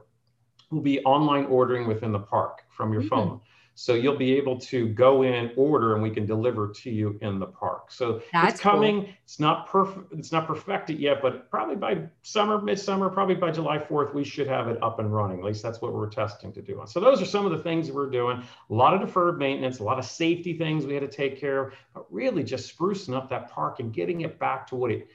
will 0.71 0.81
be 0.81 1.01
online 1.01 1.47
ordering 1.47 1.87
within 1.87 2.13
the 2.13 2.19
park 2.19 2.63
from 2.69 2.93
your 2.93 3.03
mm-hmm. 3.03 3.09
phone. 3.09 3.41
So 3.79 3.93
you'll 3.93 4.17
be 4.17 4.33
able 4.33 4.59
to 4.61 4.89
go 4.89 5.23
in, 5.23 5.53
order, 5.55 5.93
and 5.93 6.03
we 6.03 6.09
can 6.09 6.25
deliver 6.25 6.73
to 6.73 6.91
you 6.91 7.19
in 7.21 7.39
the 7.39 7.45
park. 7.45 7.93
So 7.93 8.23
That's 8.33 8.55
it's 8.55 8.61
coming. 8.61 9.03
Cool. 9.03 9.11
It's 9.25 9.39
not 9.39 9.69
perfect. 9.69 10.15
It's 10.15 10.33
not 10.33 10.47
perfected 10.47 10.99
yet, 10.99 11.21
but 11.21 11.51
probably 11.51 11.77
by 11.77 12.09
summer, 12.23 12.59
midsummer, 12.59 13.11
probably 13.11 13.35
by 13.35 13.51
July 13.51 13.77
4th, 13.77 14.15
we 14.15 14.25
should 14.25 14.47
have 14.47 14.69
it 14.69 14.83
up 14.83 14.99
and 14.99 15.15
running. 15.15 15.41
At 15.41 15.45
least 15.45 15.63
that's 15.63 15.83
what 15.83 15.93
we're 15.93 16.09
testing 16.09 16.55
to 16.55 16.63
do. 16.63 16.83
So 16.87 17.01
those 17.01 17.21
are 17.21 17.27
some 17.27 17.45
of 17.45 17.53
the 17.53 17.63
things 17.63 17.93
we're 17.93 18.09
doing. 18.09 18.43
A 18.71 18.75
lot 18.75 18.95
of 18.95 19.03
deferred 19.03 19.39
maintenance, 19.39 19.79
a 19.81 19.85
lot 19.85 19.99
of 19.99 20.07
safety 20.07 20.57
things 20.57 20.87
we 20.87 20.95
had 20.95 21.03
to 21.03 21.15
take 21.15 21.39
care 21.39 21.67
of, 21.67 21.75
but 21.93 22.07
really 22.11 22.45
just 22.45 22.75
sprucing 22.75 23.15
up 23.15 23.29
that 23.29 23.51
park 23.51 23.79
and 23.81 23.93
getting 23.93 24.23
it 24.23 24.39
back 24.39 24.67
to 24.69 24.75
what 24.75 24.91
it 24.91 25.07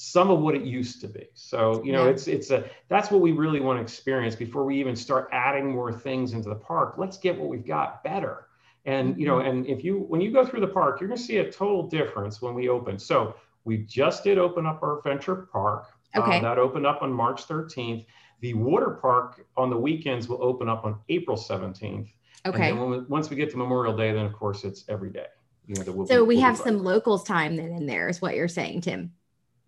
some 0.00 0.30
of 0.30 0.38
what 0.38 0.54
it 0.54 0.62
used 0.62 1.00
to 1.00 1.08
be. 1.08 1.26
So, 1.34 1.82
you 1.82 1.90
know, 1.90 2.04
yeah. 2.04 2.10
it's 2.10 2.28
it's 2.28 2.52
a 2.52 2.70
that's 2.86 3.10
what 3.10 3.20
we 3.20 3.32
really 3.32 3.58
want 3.58 3.78
to 3.78 3.82
experience 3.82 4.36
before 4.36 4.64
we 4.64 4.78
even 4.78 4.94
start 4.94 5.28
adding 5.32 5.72
more 5.72 5.92
things 5.92 6.34
into 6.34 6.48
the 6.48 6.54
park. 6.54 6.94
Let's 6.98 7.18
get 7.18 7.36
what 7.36 7.48
we've 7.48 7.66
got 7.66 8.04
better. 8.04 8.46
And 8.84 9.18
you 9.18 9.26
know, 9.26 9.38
mm-hmm. 9.38 9.48
and 9.48 9.66
if 9.66 9.82
you 9.82 9.98
when 9.98 10.20
you 10.20 10.30
go 10.30 10.46
through 10.46 10.60
the 10.60 10.68
park, 10.68 11.00
you're 11.00 11.08
going 11.08 11.18
to 11.18 11.24
see 11.24 11.38
a 11.38 11.50
total 11.50 11.88
difference 11.88 12.40
when 12.40 12.54
we 12.54 12.68
open. 12.68 12.96
So, 12.96 13.34
we 13.64 13.78
just 13.78 14.22
did 14.22 14.38
open 14.38 14.66
up 14.66 14.84
our 14.84 15.02
Venture 15.02 15.48
Park. 15.52 15.88
Uh, 16.14 16.20
okay. 16.20 16.40
that 16.40 16.58
opened 16.58 16.86
up 16.86 17.02
on 17.02 17.12
March 17.12 17.48
13th. 17.48 18.06
The 18.40 18.54
water 18.54 18.90
park 19.02 19.46
on 19.56 19.68
the 19.68 19.76
weekends 19.76 20.28
will 20.28 20.42
open 20.44 20.68
up 20.68 20.84
on 20.84 21.00
April 21.08 21.36
17th. 21.36 22.08
Okay. 22.46 22.70
And 22.70 22.88
we, 22.88 23.00
once 23.00 23.30
we 23.30 23.36
get 23.36 23.50
to 23.50 23.56
Memorial 23.56 23.96
Day, 23.96 24.12
then 24.12 24.26
of 24.26 24.32
course 24.32 24.62
it's 24.62 24.84
every 24.88 25.10
day. 25.10 25.26
You 25.66 25.74
know, 25.84 26.06
so 26.06 26.24
we 26.24 26.40
have 26.40 26.56
some 26.56 26.82
locals 26.82 27.24
time 27.24 27.56
then 27.56 27.72
in 27.72 27.84
there 27.84 28.08
is 28.08 28.22
what 28.22 28.36
you're 28.36 28.48
saying, 28.48 28.82
Tim 28.82 29.12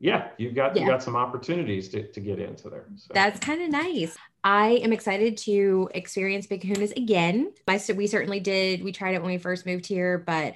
yeah, 0.01 0.29
you've 0.39 0.55
got 0.55 0.75
yeah. 0.75 0.83
you 0.83 0.89
got 0.89 1.03
some 1.03 1.15
opportunities 1.15 1.91
to, 1.91 2.11
to 2.11 2.21
get 2.21 2.39
into 2.39 2.71
there. 2.71 2.87
So. 2.97 3.13
That's 3.15 3.39
kind 3.39 3.61
of 3.61 3.71
nice. 3.71 4.17
I 4.43 4.81
am 4.83 4.95
excited 4.95 5.37
to 5.39 5.91
experience 5.95 6.47
Big 6.47 6.63
Kahunas 6.63 6.97
again. 6.97 7.53
I 7.69 7.79
we 7.95 8.07
certainly 8.07 8.41
did. 8.41 8.83
We 8.83 8.93
tried 8.93 9.15
it 9.15 9.23
when 9.23 9.31
we 9.31 9.39
first 9.39 9.67
moved 9.67 9.87
here, 9.87 10.17
but 10.17 10.55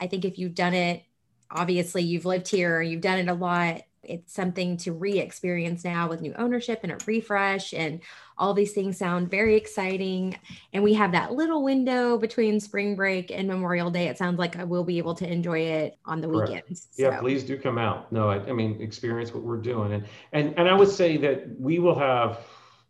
I 0.00 0.06
think 0.06 0.24
if 0.24 0.38
you've 0.38 0.54
done 0.54 0.72
it, 0.72 1.02
obviously 1.50 2.02
you've 2.02 2.24
lived 2.24 2.48
here, 2.48 2.80
you've 2.80 3.02
done 3.02 3.18
it 3.18 3.28
a 3.28 3.34
lot 3.34 3.82
it's 4.08 4.32
something 4.32 4.76
to 4.76 4.92
re-experience 4.92 5.84
now 5.84 6.08
with 6.08 6.20
new 6.20 6.34
ownership 6.38 6.80
and 6.82 6.92
a 6.92 6.98
refresh 7.06 7.72
and 7.72 8.00
all 8.38 8.54
these 8.54 8.72
things 8.72 8.98
sound 8.98 9.30
very 9.30 9.56
exciting 9.56 10.38
and 10.72 10.82
we 10.82 10.94
have 10.94 11.12
that 11.12 11.32
little 11.32 11.62
window 11.62 12.18
between 12.18 12.60
spring 12.60 12.96
break 12.96 13.30
and 13.30 13.48
memorial 13.48 13.90
day 13.90 14.08
it 14.08 14.18
sounds 14.18 14.38
like 14.38 14.56
i 14.56 14.64
will 14.64 14.84
be 14.84 14.98
able 14.98 15.14
to 15.14 15.30
enjoy 15.30 15.58
it 15.58 15.98
on 16.04 16.20
the 16.20 16.28
Correct. 16.28 16.50
weekends 16.50 16.88
so. 16.90 17.02
yeah 17.02 17.18
please 17.20 17.44
do 17.44 17.58
come 17.58 17.78
out 17.78 18.10
no 18.12 18.30
I, 18.30 18.36
I 18.46 18.52
mean 18.52 18.80
experience 18.80 19.32
what 19.32 19.42
we're 19.42 19.56
doing 19.56 19.92
and 19.92 20.06
and 20.32 20.54
and 20.58 20.68
i 20.68 20.74
would 20.74 20.90
say 20.90 21.16
that 21.18 21.58
we 21.58 21.78
will 21.78 21.98
have 21.98 22.40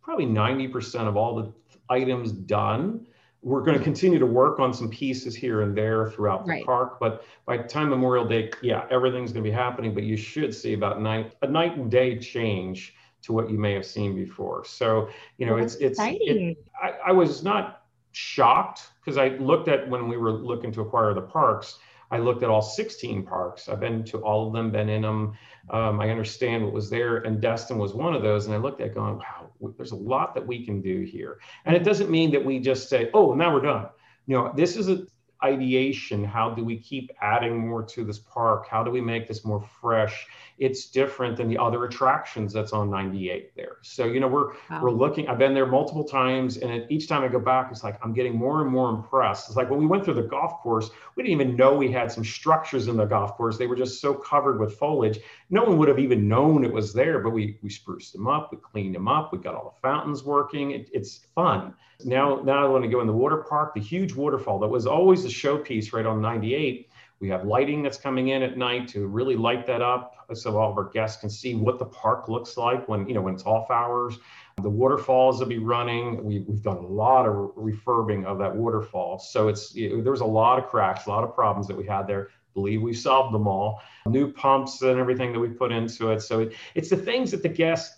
probably 0.07 0.25
90% 0.25 1.05
of 1.05 1.17
all 1.17 1.35
the 1.35 1.51
items 1.89 2.31
done 2.31 3.05
we're 3.47 3.61
going 3.61 3.77
to 3.77 3.83
continue 3.83 4.19
to 4.19 4.25
work 4.25 4.59
on 4.59 4.73
some 4.73 4.89
pieces 4.89 5.33
here 5.33 5.61
and 5.61 5.75
there 5.75 6.11
throughout 6.11 6.45
the 6.45 6.51
right. 6.51 6.65
park. 6.65 6.99
But 6.99 7.23
by 7.45 7.57
time 7.59 7.89
Memorial 7.89 8.27
Day, 8.27 8.51
yeah, 8.61 8.85
everything's 8.91 9.31
going 9.31 9.41
to 9.41 9.49
be 9.49 9.55
happening. 9.55 9.93
But 9.93 10.03
you 10.03 10.17
should 10.17 10.53
see 10.53 10.73
about 10.73 11.01
night 11.01 11.33
a 11.41 11.47
night 11.47 11.77
and 11.77 11.89
day 11.89 12.19
change 12.19 12.93
to 13.21 13.31
what 13.31 13.49
you 13.49 13.57
may 13.57 13.73
have 13.73 13.85
seen 13.85 14.15
before. 14.15 14.65
So 14.65 15.09
you 15.37 15.45
know, 15.45 15.55
well, 15.55 15.63
it's 15.63 15.75
it's. 15.75 15.97
It, 16.01 16.57
I, 16.81 16.91
I 17.07 17.11
was 17.13 17.41
not 17.41 17.83
shocked 18.11 18.81
because 18.99 19.17
I 19.17 19.29
looked 19.37 19.69
at 19.69 19.89
when 19.89 20.09
we 20.09 20.17
were 20.17 20.33
looking 20.33 20.73
to 20.73 20.81
acquire 20.81 21.13
the 21.13 21.21
parks. 21.21 21.79
I 22.11 22.19
looked 22.19 22.43
at 22.43 22.49
all 22.49 22.61
16 22.61 23.25
parks. 23.25 23.67
I've 23.67 23.79
been 23.79 24.03
to 24.05 24.19
all 24.19 24.47
of 24.47 24.53
them, 24.53 24.71
been 24.71 24.89
in 24.89 25.01
them. 25.01 25.33
Um, 25.69 25.99
I 25.99 26.09
understand 26.09 26.63
what 26.63 26.73
was 26.73 26.89
there, 26.89 27.17
and 27.17 27.41
Destin 27.41 27.77
was 27.77 27.93
one 27.93 28.13
of 28.13 28.21
those. 28.21 28.45
And 28.45 28.55
I 28.55 28.57
looked 28.57 28.81
at 28.81 28.93
going, 28.93 29.17
wow, 29.17 29.49
there's 29.75 29.91
a 29.91 29.95
lot 29.95 30.33
that 30.35 30.45
we 30.45 30.65
can 30.65 30.81
do 30.81 31.01
here. 31.01 31.39
And 31.65 31.75
it 31.75 31.83
doesn't 31.83 32.09
mean 32.09 32.31
that 32.31 32.43
we 32.43 32.59
just 32.59 32.89
say, 32.89 33.09
oh, 33.13 33.33
now 33.33 33.53
we're 33.53 33.61
done. 33.61 33.87
You 34.25 34.37
know, 34.37 34.53
this 34.55 34.77
is 34.77 34.89
a 34.89 35.05
ideation. 35.43 36.23
How 36.23 36.49
do 36.49 36.63
we 36.63 36.77
keep 36.77 37.11
adding 37.21 37.67
more 37.67 37.83
to 37.83 38.03
this 38.03 38.19
park? 38.19 38.67
How 38.67 38.83
do 38.83 38.91
we 38.91 39.01
make 39.01 39.27
this 39.27 39.45
more 39.45 39.61
fresh? 39.81 40.27
it's 40.57 40.87
different 40.89 41.37
than 41.37 41.47
the 41.47 41.57
other 41.57 41.85
attractions 41.85 42.51
that's 42.51 42.73
on 42.73 42.89
98 42.89 43.55
there. 43.55 43.77
So, 43.83 44.05
you 44.05 44.19
know, 44.19 44.27
we're 44.27 44.53
wow. 44.69 44.81
we're 44.81 44.91
looking, 44.91 45.27
I've 45.27 45.37
been 45.37 45.53
there 45.53 45.67
multiple 45.67 46.03
times 46.03 46.57
and 46.57 46.71
it, 46.71 46.87
each 46.89 47.07
time 47.07 47.23
I 47.23 47.27
go 47.27 47.39
back, 47.39 47.69
it's 47.71 47.83
like 47.83 47.99
I'm 48.03 48.11
getting 48.11 48.35
more 48.35 48.63
and 48.63 48.71
more 48.71 48.89
impressed. 48.89 49.49
It's 49.49 49.55
like 49.55 49.69
when 49.69 49.79
we 49.79 49.85
went 49.85 50.03
through 50.03 50.15
the 50.15 50.23
golf 50.23 50.59
course, 50.61 50.89
we 51.15 51.23
didn't 51.23 51.39
even 51.39 51.55
know 51.55 51.75
we 51.75 51.91
had 51.91 52.11
some 52.11 52.23
structures 52.23 52.87
in 52.87 52.97
the 52.97 53.05
golf 53.05 53.37
course. 53.37 53.57
They 53.57 53.67
were 53.67 53.75
just 53.75 54.01
so 54.01 54.15
covered 54.15 54.59
with 54.59 54.77
foliage. 54.77 55.19
No 55.51 55.63
one 55.63 55.77
would 55.77 55.89
have 55.89 55.99
even 55.99 56.27
known 56.27 56.65
it 56.65 56.73
was 56.73 56.91
there, 56.91 57.19
but 57.19 57.29
we 57.29 57.59
we 57.61 57.69
spruced 57.69 58.13
them 58.13 58.27
up, 58.27 58.51
we 58.51 58.57
cleaned 58.57 58.95
them 58.95 59.07
up, 59.07 59.31
we 59.31 59.37
got 59.37 59.53
all 59.53 59.75
the 59.75 59.87
fountains 59.87 60.23
working. 60.23 60.71
It, 60.71 60.89
it's 60.91 61.27
fun. 61.35 61.75
Now, 62.05 62.41
now 62.43 62.63
I 62.63 62.67
want 62.67 62.83
to 62.83 62.89
go 62.89 63.01
in 63.01 63.07
the 63.07 63.13
water 63.13 63.37
park, 63.37 63.73
the 63.73 63.81
huge 63.81 64.13
waterfall 64.13 64.59
that 64.59 64.67
was 64.67 64.85
always 64.85 65.25
a 65.25 65.29
showpiece 65.29 65.93
right 65.93 66.05
on 66.05 66.21
98 66.21 66.89
we 67.19 67.29
have 67.29 67.45
lighting 67.45 67.81
that's 67.81 67.97
coming 67.97 68.29
in 68.29 68.43
at 68.43 68.57
night 68.57 68.87
to 68.89 69.07
really 69.07 69.35
light 69.35 69.65
that 69.67 69.81
up 69.81 70.27
so 70.33 70.57
all 70.57 70.71
of 70.71 70.77
our 70.77 70.89
guests 70.89 71.19
can 71.19 71.29
see 71.29 71.55
what 71.55 71.79
the 71.79 71.85
park 71.85 72.29
looks 72.29 72.57
like 72.57 72.87
when, 72.87 73.07
you 73.07 73.15
know, 73.15 73.21
when 73.21 73.33
it's 73.33 73.45
off 73.45 73.71
hours. 73.71 74.19
The 74.61 74.69
waterfalls 74.69 75.39
will 75.39 75.47
be 75.47 75.57
running. 75.57 76.23
We, 76.23 76.43
have 76.47 76.61
done 76.61 76.77
a 76.77 76.87
lot 76.87 77.25
of 77.25 77.33
refurbing 77.55 78.25
of 78.25 78.37
that 78.39 78.55
waterfall. 78.55 79.19
So 79.19 79.47
it's, 79.47 79.73
it, 79.75 80.03
there 80.03 80.11
was 80.11 80.21
a 80.21 80.25
lot 80.25 80.59
of 80.59 80.67
cracks, 80.67 81.05
a 81.05 81.09
lot 81.09 81.23
of 81.23 81.33
problems 81.33 81.67
that 81.67 81.77
we 81.77 81.85
had 81.85 82.07
there. 82.07 82.29
Believe 82.53 82.81
we 82.81 82.93
solved 82.93 83.33
them 83.33 83.47
all. 83.47 83.81
New 84.05 84.31
pumps 84.31 84.81
and 84.81 84.99
everything 84.99 85.31
that 85.33 85.39
we 85.39 85.49
put 85.49 85.71
into 85.71 86.11
it. 86.11 86.21
So 86.21 86.41
it, 86.41 86.53
it's 86.75 86.89
the 86.89 86.97
things 86.97 87.31
that 87.31 87.41
the 87.41 87.49
guests 87.49 87.97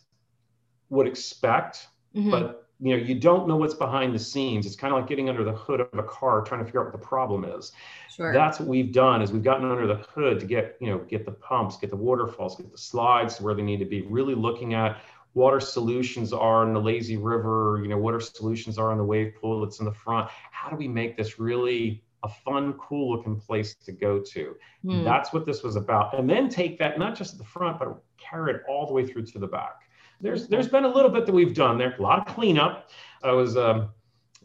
would 0.89 1.07
expect, 1.07 1.87
mm-hmm. 2.15 2.29
but 2.29 2.68
you 2.79 2.95
know 2.95 3.03
you 3.03 3.15
don't 3.15 3.47
know 3.47 3.57
what's 3.57 3.73
behind 3.73 4.15
the 4.15 4.19
scenes. 4.19 4.65
It's 4.65 4.75
kind 4.75 4.93
of 4.93 4.99
like 4.99 5.09
getting 5.09 5.29
under 5.29 5.43
the 5.43 5.51
hood 5.51 5.81
of 5.81 5.89
a 5.93 6.03
car 6.03 6.41
trying 6.41 6.61
to 6.61 6.65
figure 6.65 6.81
out 6.81 6.91
what 6.91 6.99
the 6.99 7.05
problem 7.05 7.43
is. 7.43 7.71
Sure. 8.09 8.33
that's 8.33 8.59
what 8.59 8.67
we've 8.67 8.91
done 8.91 9.21
is 9.21 9.31
we've 9.31 9.43
gotten 9.43 9.69
under 9.69 9.87
the 9.87 9.95
hood 9.95 10.39
to 10.39 10.45
get 10.45 10.77
you 10.79 10.87
know 10.87 10.99
get 10.99 11.25
the 11.25 11.31
pumps 11.31 11.77
get 11.77 11.89
the 11.89 11.95
waterfalls 11.95 12.57
get 12.57 12.71
the 12.71 12.77
slides 12.77 13.39
where 13.39 13.53
they 13.53 13.61
need 13.61 13.79
to 13.79 13.85
be 13.85 14.01
really 14.01 14.35
looking 14.35 14.73
at 14.73 14.97
what 15.33 15.45
water 15.45 15.59
solutions 15.59 16.33
are 16.33 16.65
in 16.65 16.73
the 16.73 16.81
lazy 16.81 17.15
river 17.15 17.79
you 17.81 17.87
know 17.87 17.97
water 17.97 18.19
solutions 18.19 18.77
are 18.77 18.91
in 18.91 18.97
the 18.97 19.03
wave 19.03 19.33
pool 19.39 19.61
that's 19.61 19.79
in 19.79 19.85
the 19.85 19.93
front. 19.93 20.29
How 20.51 20.69
do 20.69 20.75
we 20.75 20.87
make 20.87 21.17
this 21.17 21.39
really 21.39 22.03
a 22.23 22.29
fun 22.29 22.73
cool 22.73 23.15
looking 23.15 23.39
place 23.39 23.75
to 23.85 23.91
go 23.91 24.19
to? 24.19 24.55
Mm. 24.83 25.03
that's 25.03 25.31
what 25.33 25.45
this 25.45 25.63
was 25.63 25.75
about. 25.75 26.17
And 26.17 26.29
then 26.29 26.49
take 26.49 26.79
that 26.79 26.97
not 26.99 27.15
just 27.15 27.33
at 27.33 27.39
the 27.39 27.45
front 27.45 27.79
but 27.79 28.01
carry 28.17 28.53
it 28.53 28.61
all 28.69 28.87
the 28.87 28.93
way 28.93 29.05
through 29.05 29.25
to 29.27 29.39
the 29.39 29.47
back 29.47 29.88
there's 30.21 30.47
there's 30.47 30.67
been 30.67 30.85
a 30.85 30.89
little 30.89 31.11
bit 31.11 31.25
that 31.25 31.33
we've 31.33 31.53
done 31.53 31.77
there, 31.77 31.95
a 31.97 32.01
lot 32.01 32.19
of 32.19 32.33
cleanup. 32.33 32.89
I 33.23 33.31
was 33.31 33.57
um, 33.57 33.89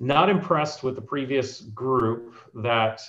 not 0.01 0.29
impressed 0.29 0.83
with 0.83 0.97
the 0.97 1.03
previous 1.03 1.61
group 1.61 2.35
that 2.55 3.01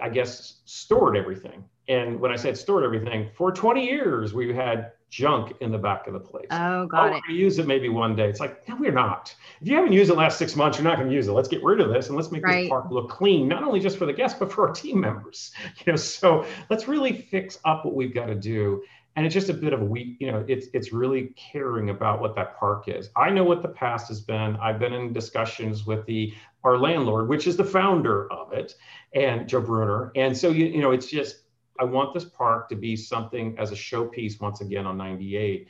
I 0.00 0.08
guess 0.08 0.60
stored 0.64 1.16
everything. 1.16 1.64
And 1.88 2.20
when 2.20 2.30
I 2.30 2.36
said 2.36 2.56
stored 2.56 2.84
everything, 2.84 3.30
for 3.34 3.50
20 3.50 3.84
years 3.84 4.34
we 4.34 4.54
had 4.54 4.92
junk 5.10 5.54
in 5.60 5.72
the 5.72 5.78
back 5.78 6.06
of 6.06 6.12
the 6.12 6.20
place. 6.20 6.46
Oh, 6.50 6.86
got 6.86 7.12
oh, 7.12 7.16
it. 7.16 7.22
use 7.32 7.58
it 7.58 7.66
maybe 7.66 7.88
one 7.88 8.14
day. 8.14 8.28
It's 8.28 8.40
like, 8.40 8.68
no, 8.68 8.76
we're 8.76 8.92
not. 8.92 9.34
If 9.60 9.68
you 9.68 9.74
haven't 9.74 9.92
used 9.92 10.10
it 10.10 10.16
last 10.16 10.38
six 10.38 10.54
months, 10.54 10.76
you're 10.76 10.84
not 10.84 10.98
going 10.98 11.08
to 11.08 11.14
use 11.14 11.28
it. 11.28 11.32
Let's 11.32 11.48
get 11.48 11.64
rid 11.64 11.80
of 11.80 11.88
this 11.88 12.08
and 12.08 12.16
let's 12.16 12.30
make 12.30 12.44
right. 12.44 12.62
this 12.62 12.68
park 12.68 12.90
look 12.90 13.08
clean, 13.08 13.48
not 13.48 13.62
only 13.62 13.80
just 13.80 13.96
for 13.96 14.04
the 14.04 14.12
guests, 14.12 14.38
but 14.38 14.52
for 14.52 14.68
our 14.68 14.74
team 14.74 15.00
members. 15.00 15.52
You 15.86 15.92
know, 15.92 15.96
so 15.96 16.44
let's 16.70 16.88
really 16.88 17.12
fix 17.12 17.58
up 17.64 17.84
what 17.84 17.94
we've 17.94 18.12
got 18.12 18.26
to 18.26 18.34
do 18.34 18.82
and 19.18 19.26
it's 19.26 19.34
just 19.34 19.48
a 19.48 19.54
bit 19.54 19.72
of 19.72 19.82
a 19.82 19.84
weak 19.84 20.16
you 20.20 20.30
know 20.30 20.44
it's 20.46 20.68
it's 20.74 20.92
really 20.92 21.34
caring 21.34 21.90
about 21.90 22.20
what 22.20 22.36
that 22.36 22.56
park 22.56 22.84
is. 22.86 23.10
I 23.16 23.30
know 23.30 23.42
what 23.42 23.62
the 23.62 23.68
past 23.68 24.06
has 24.08 24.20
been. 24.20 24.56
I've 24.56 24.78
been 24.78 24.92
in 24.92 25.12
discussions 25.12 25.84
with 25.84 26.06
the 26.06 26.32
our 26.62 26.78
landlord 26.78 27.28
which 27.28 27.48
is 27.48 27.56
the 27.56 27.64
founder 27.64 28.32
of 28.32 28.52
it 28.52 28.76
and 29.14 29.48
joe 29.48 29.60
bruner. 29.60 30.12
And 30.14 30.36
so 30.36 30.50
you, 30.50 30.66
you 30.66 30.80
know 30.80 30.92
it's 30.92 31.10
just 31.10 31.42
i 31.80 31.84
want 31.84 32.14
this 32.14 32.24
park 32.24 32.68
to 32.68 32.76
be 32.76 32.94
something 32.94 33.56
as 33.58 33.72
a 33.72 33.74
showpiece 33.74 34.40
once 34.40 34.60
again 34.60 34.86
on 34.86 34.96
98 34.96 35.66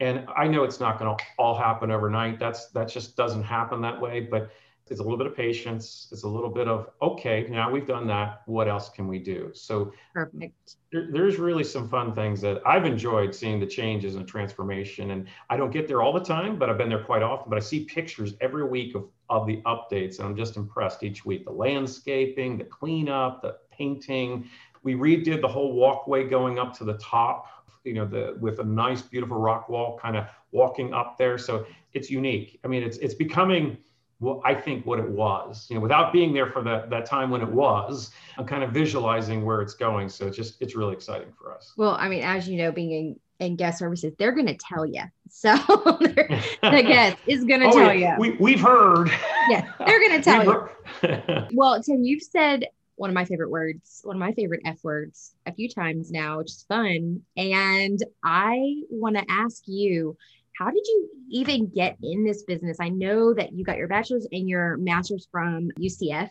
and 0.00 0.26
i 0.36 0.48
know 0.48 0.64
it's 0.64 0.80
not 0.80 0.98
going 0.98 1.16
to 1.16 1.24
all 1.38 1.56
happen 1.56 1.92
overnight. 1.92 2.40
That's 2.40 2.68
that 2.70 2.88
just 2.88 3.16
doesn't 3.16 3.44
happen 3.44 3.80
that 3.82 4.00
way 4.00 4.22
but 4.22 4.50
it's 4.90 5.00
a 5.00 5.02
little 5.02 5.18
bit 5.18 5.26
of 5.26 5.36
patience. 5.36 6.08
It's 6.12 6.22
a 6.22 6.28
little 6.28 6.50
bit 6.50 6.68
of, 6.68 6.90
okay, 7.02 7.46
now 7.48 7.70
we've 7.70 7.86
done 7.86 8.06
that. 8.08 8.42
What 8.46 8.68
else 8.68 8.88
can 8.88 9.08
we 9.08 9.18
do? 9.18 9.50
So 9.54 9.92
perfect. 10.14 10.76
There, 10.92 11.08
there's 11.10 11.36
really 11.36 11.64
some 11.64 11.88
fun 11.88 12.14
things 12.14 12.40
that 12.40 12.60
I've 12.66 12.84
enjoyed 12.84 13.34
seeing 13.34 13.60
the 13.60 13.66
changes 13.66 14.16
and 14.16 14.26
transformation. 14.26 15.10
And 15.10 15.28
I 15.50 15.56
don't 15.56 15.70
get 15.70 15.88
there 15.88 16.02
all 16.02 16.12
the 16.12 16.24
time, 16.24 16.58
but 16.58 16.70
I've 16.70 16.78
been 16.78 16.88
there 16.88 17.04
quite 17.04 17.22
often. 17.22 17.50
But 17.50 17.56
I 17.56 17.60
see 17.60 17.84
pictures 17.84 18.34
every 18.40 18.64
week 18.64 18.94
of, 18.94 19.08
of 19.28 19.46
the 19.46 19.62
updates, 19.66 20.18
and 20.18 20.28
I'm 20.28 20.36
just 20.36 20.56
impressed 20.56 21.02
each 21.02 21.24
week. 21.24 21.44
The 21.44 21.52
landscaping, 21.52 22.58
the 22.58 22.64
cleanup, 22.64 23.42
the 23.42 23.56
painting. 23.70 24.48
We 24.82 24.94
redid 24.94 25.40
the 25.40 25.48
whole 25.48 25.72
walkway 25.72 26.28
going 26.28 26.58
up 26.58 26.76
to 26.78 26.84
the 26.84 26.98
top 26.98 27.46
you 27.84 27.94
know 27.94 28.04
the 28.04 28.36
with 28.40 28.58
a 28.58 28.64
nice 28.64 29.02
beautiful 29.02 29.38
rock 29.38 29.68
wall 29.68 29.98
kind 30.00 30.16
of 30.16 30.26
walking 30.50 30.92
up 30.92 31.16
there 31.16 31.38
so 31.38 31.64
it's 31.94 32.10
unique 32.10 32.58
i 32.64 32.68
mean 32.68 32.82
it's 32.82 32.98
it's 32.98 33.14
becoming 33.14 33.78
well, 34.20 34.42
I 34.44 34.54
think 34.54 34.84
what 34.84 34.98
it 34.98 35.08
was, 35.08 35.66
you 35.68 35.76
know, 35.76 35.80
without 35.80 36.12
being 36.12 36.32
there 36.32 36.46
for 36.46 36.62
that 36.62 36.90
that 36.90 37.06
time 37.06 37.30
when 37.30 37.40
it 37.40 37.48
was, 37.48 38.10
I'm 38.36 38.46
kind 38.46 38.64
of 38.64 38.70
visualizing 38.70 39.44
where 39.44 39.62
it's 39.62 39.74
going. 39.74 40.08
So 40.08 40.26
it's 40.26 40.36
just 40.36 40.60
it's 40.60 40.74
really 40.74 40.92
exciting 40.92 41.32
for 41.38 41.54
us. 41.54 41.72
Well, 41.76 41.92
I 41.92 42.08
mean, 42.08 42.22
as 42.22 42.48
you 42.48 42.58
know, 42.58 42.72
being 42.72 43.18
in, 43.38 43.56
guest 43.56 43.78
services, 43.78 44.14
they're 44.18 44.32
going 44.32 44.46
to 44.46 44.56
tell 44.56 44.84
you. 44.84 45.02
So 45.30 45.54
the 45.56 46.84
guest 46.86 47.18
is 47.26 47.44
going 47.44 47.60
to 47.60 47.66
oh, 47.66 47.72
tell 47.72 47.94
yeah. 47.94 48.14
you. 48.14 48.20
We 48.20 48.30
we've 48.40 48.60
heard. 48.60 49.10
Yeah, 49.50 49.70
they're 49.78 50.00
going 50.00 50.20
to 50.20 50.22
tell 50.22 50.44
you. 50.44 51.46
well, 51.52 51.80
Tim, 51.82 52.02
you've 52.02 52.22
said 52.22 52.64
one 52.96 53.10
of 53.10 53.14
my 53.14 53.24
favorite 53.24 53.50
words, 53.50 54.00
one 54.04 54.16
of 54.16 54.20
my 54.20 54.32
favorite 54.32 54.62
F 54.64 54.82
words 54.82 55.34
a 55.46 55.52
few 55.52 55.68
times 55.68 56.10
now, 56.10 56.38
which 56.38 56.50
is 56.50 56.64
fun. 56.66 57.20
And 57.36 58.02
I 58.24 58.82
want 58.90 59.16
to 59.16 59.24
ask 59.28 59.62
you 59.66 60.16
how 60.58 60.70
did 60.70 60.86
you 60.86 61.08
even 61.30 61.68
get 61.68 61.96
in 62.02 62.24
this 62.24 62.42
business? 62.42 62.78
I 62.80 62.88
know 62.88 63.32
that 63.34 63.52
you 63.52 63.64
got 63.64 63.76
your 63.76 63.88
bachelor's 63.88 64.26
and 64.32 64.48
your 64.48 64.76
master's 64.78 65.28
from 65.30 65.70
UCF. 65.78 66.30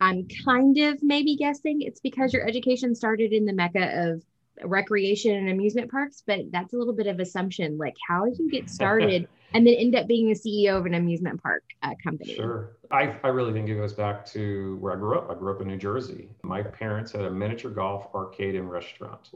I'm 0.00 0.26
kind 0.44 0.76
of 0.78 1.02
maybe 1.02 1.36
guessing 1.36 1.82
it's 1.82 2.00
because 2.00 2.32
your 2.32 2.46
education 2.48 2.94
started 2.94 3.32
in 3.32 3.44
the 3.44 3.52
mecca 3.52 4.10
of 4.10 4.22
recreation 4.64 5.36
and 5.36 5.48
amusement 5.48 5.90
parks, 5.90 6.24
but 6.26 6.50
that's 6.50 6.72
a 6.72 6.76
little 6.76 6.92
bit 6.92 7.06
of 7.06 7.20
assumption. 7.20 7.78
Like, 7.78 7.94
how 8.08 8.24
did 8.24 8.38
you 8.38 8.50
get 8.50 8.68
started 8.78 9.28
and 9.54 9.66
then 9.66 9.74
end 9.74 9.94
up 9.94 10.06
being 10.06 10.28
the 10.28 10.34
CEO 10.34 10.76
of 10.76 10.86
an 10.86 10.94
amusement 10.94 11.42
park 11.42 11.62
uh, 11.82 11.94
company? 12.02 12.34
Sure. 12.34 12.76
I, 12.90 13.16
I 13.24 13.28
really 13.28 13.52
think 13.52 13.68
it 13.68 13.76
goes 13.76 13.92
back 13.94 14.26
to 14.26 14.76
where 14.76 14.92
I 14.92 14.96
grew 14.96 15.16
up. 15.16 15.30
I 15.30 15.34
grew 15.34 15.54
up 15.54 15.62
in 15.62 15.68
New 15.68 15.78
Jersey. 15.78 16.28
My 16.42 16.62
parents 16.62 17.12
had 17.12 17.22
a 17.22 17.30
miniature 17.30 17.70
golf 17.70 18.08
arcade 18.14 18.54
and 18.54 18.70
restaurant. 18.70 19.30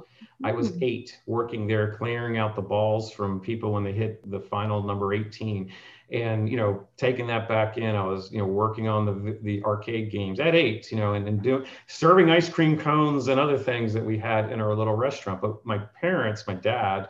I 0.44 0.52
was 0.52 0.70
hmm. 0.70 0.78
eight 0.82 1.18
working 1.26 1.66
there, 1.66 1.94
clearing 1.94 2.36
out 2.38 2.54
the 2.54 2.62
balls 2.62 3.10
from 3.10 3.40
people 3.40 3.72
when 3.72 3.84
they 3.84 3.92
hit 3.92 4.30
the 4.30 4.40
final 4.40 4.82
number 4.82 5.14
18 5.14 5.72
and 6.10 6.48
you 6.48 6.56
know 6.56 6.86
taking 6.96 7.26
that 7.26 7.48
back 7.48 7.78
in 7.78 7.96
i 7.96 8.04
was 8.04 8.30
you 8.30 8.38
know 8.38 8.44
working 8.44 8.86
on 8.86 9.04
the 9.04 9.38
the 9.42 9.62
arcade 9.64 10.10
games 10.10 10.38
at 10.38 10.54
eight 10.54 10.90
you 10.92 10.96
know 10.96 11.14
and, 11.14 11.26
and 11.26 11.42
doing 11.42 11.66
serving 11.88 12.30
ice 12.30 12.48
cream 12.48 12.78
cones 12.78 13.26
and 13.26 13.40
other 13.40 13.58
things 13.58 13.92
that 13.92 14.04
we 14.04 14.16
had 14.16 14.52
in 14.52 14.60
our 14.60 14.74
little 14.74 14.94
restaurant 14.94 15.40
but 15.40 15.64
my 15.66 15.78
parents 16.00 16.46
my 16.46 16.54
dad 16.54 17.08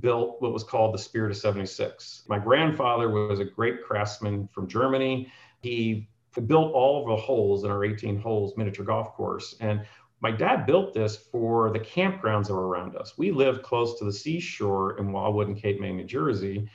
built 0.00 0.40
what 0.40 0.52
was 0.52 0.64
called 0.64 0.94
the 0.94 0.98
spirit 0.98 1.30
of 1.30 1.36
76 1.36 2.24
my 2.28 2.38
grandfather 2.38 3.10
was 3.10 3.40
a 3.40 3.44
great 3.44 3.84
craftsman 3.84 4.48
from 4.48 4.66
germany 4.66 5.30
he 5.60 6.08
built 6.46 6.72
all 6.72 7.02
of 7.02 7.08
the 7.08 7.22
holes 7.22 7.64
in 7.64 7.70
our 7.70 7.84
18 7.84 8.18
holes 8.18 8.56
miniature 8.56 8.84
golf 8.84 9.12
course 9.14 9.54
and 9.60 9.84
my 10.24 10.30
dad 10.30 10.64
built 10.64 10.94
this 10.94 11.16
for 11.16 11.70
the 11.70 11.78
campgrounds 11.78 12.46
that 12.46 12.54
were 12.54 12.66
around 12.66 12.96
us. 12.96 13.18
We 13.18 13.30
lived 13.30 13.62
close 13.62 13.98
to 13.98 14.06
the 14.06 14.12
seashore 14.12 14.98
in 14.98 15.12
Wildwood 15.12 15.48
and 15.48 15.56
Cape 15.60 15.78
May, 15.78 15.92
New 15.92 16.04
Jersey. 16.04 16.66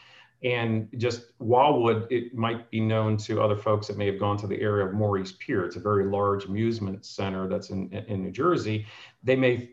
And 0.43 0.87
just 0.97 1.31
Wildwood, 1.39 2.05
it 2.11 2.35
might 2.35 2.69
be 2.69 2.79
known 2.79 3.17
to 3.17 3.41
other 3.41 3.57
folks 3.57 3.87
that 3.87 3.97
may 3.97 4.05
have 4.05 4.19
gone 4.19 4.37
to 4.37 4.45
the 4.45 4.61
area 4.61 4.85
of 4.85 4.93
Morey's 4.93 5.31
Pier. 5.31 5.65
It's 5.65 5.77
a 5.77 5.79
very 5.79 6.05
large 6.05 6.45
amusement 6.45 7.03
center 7.07 7.47
that's 7.47 7.71
in, 7.71 7.91
in 7.91 8.21
New 8.21 8.29
Jersey. 8.29 8.85
They 9.23 9.35
may, 9.35 9.71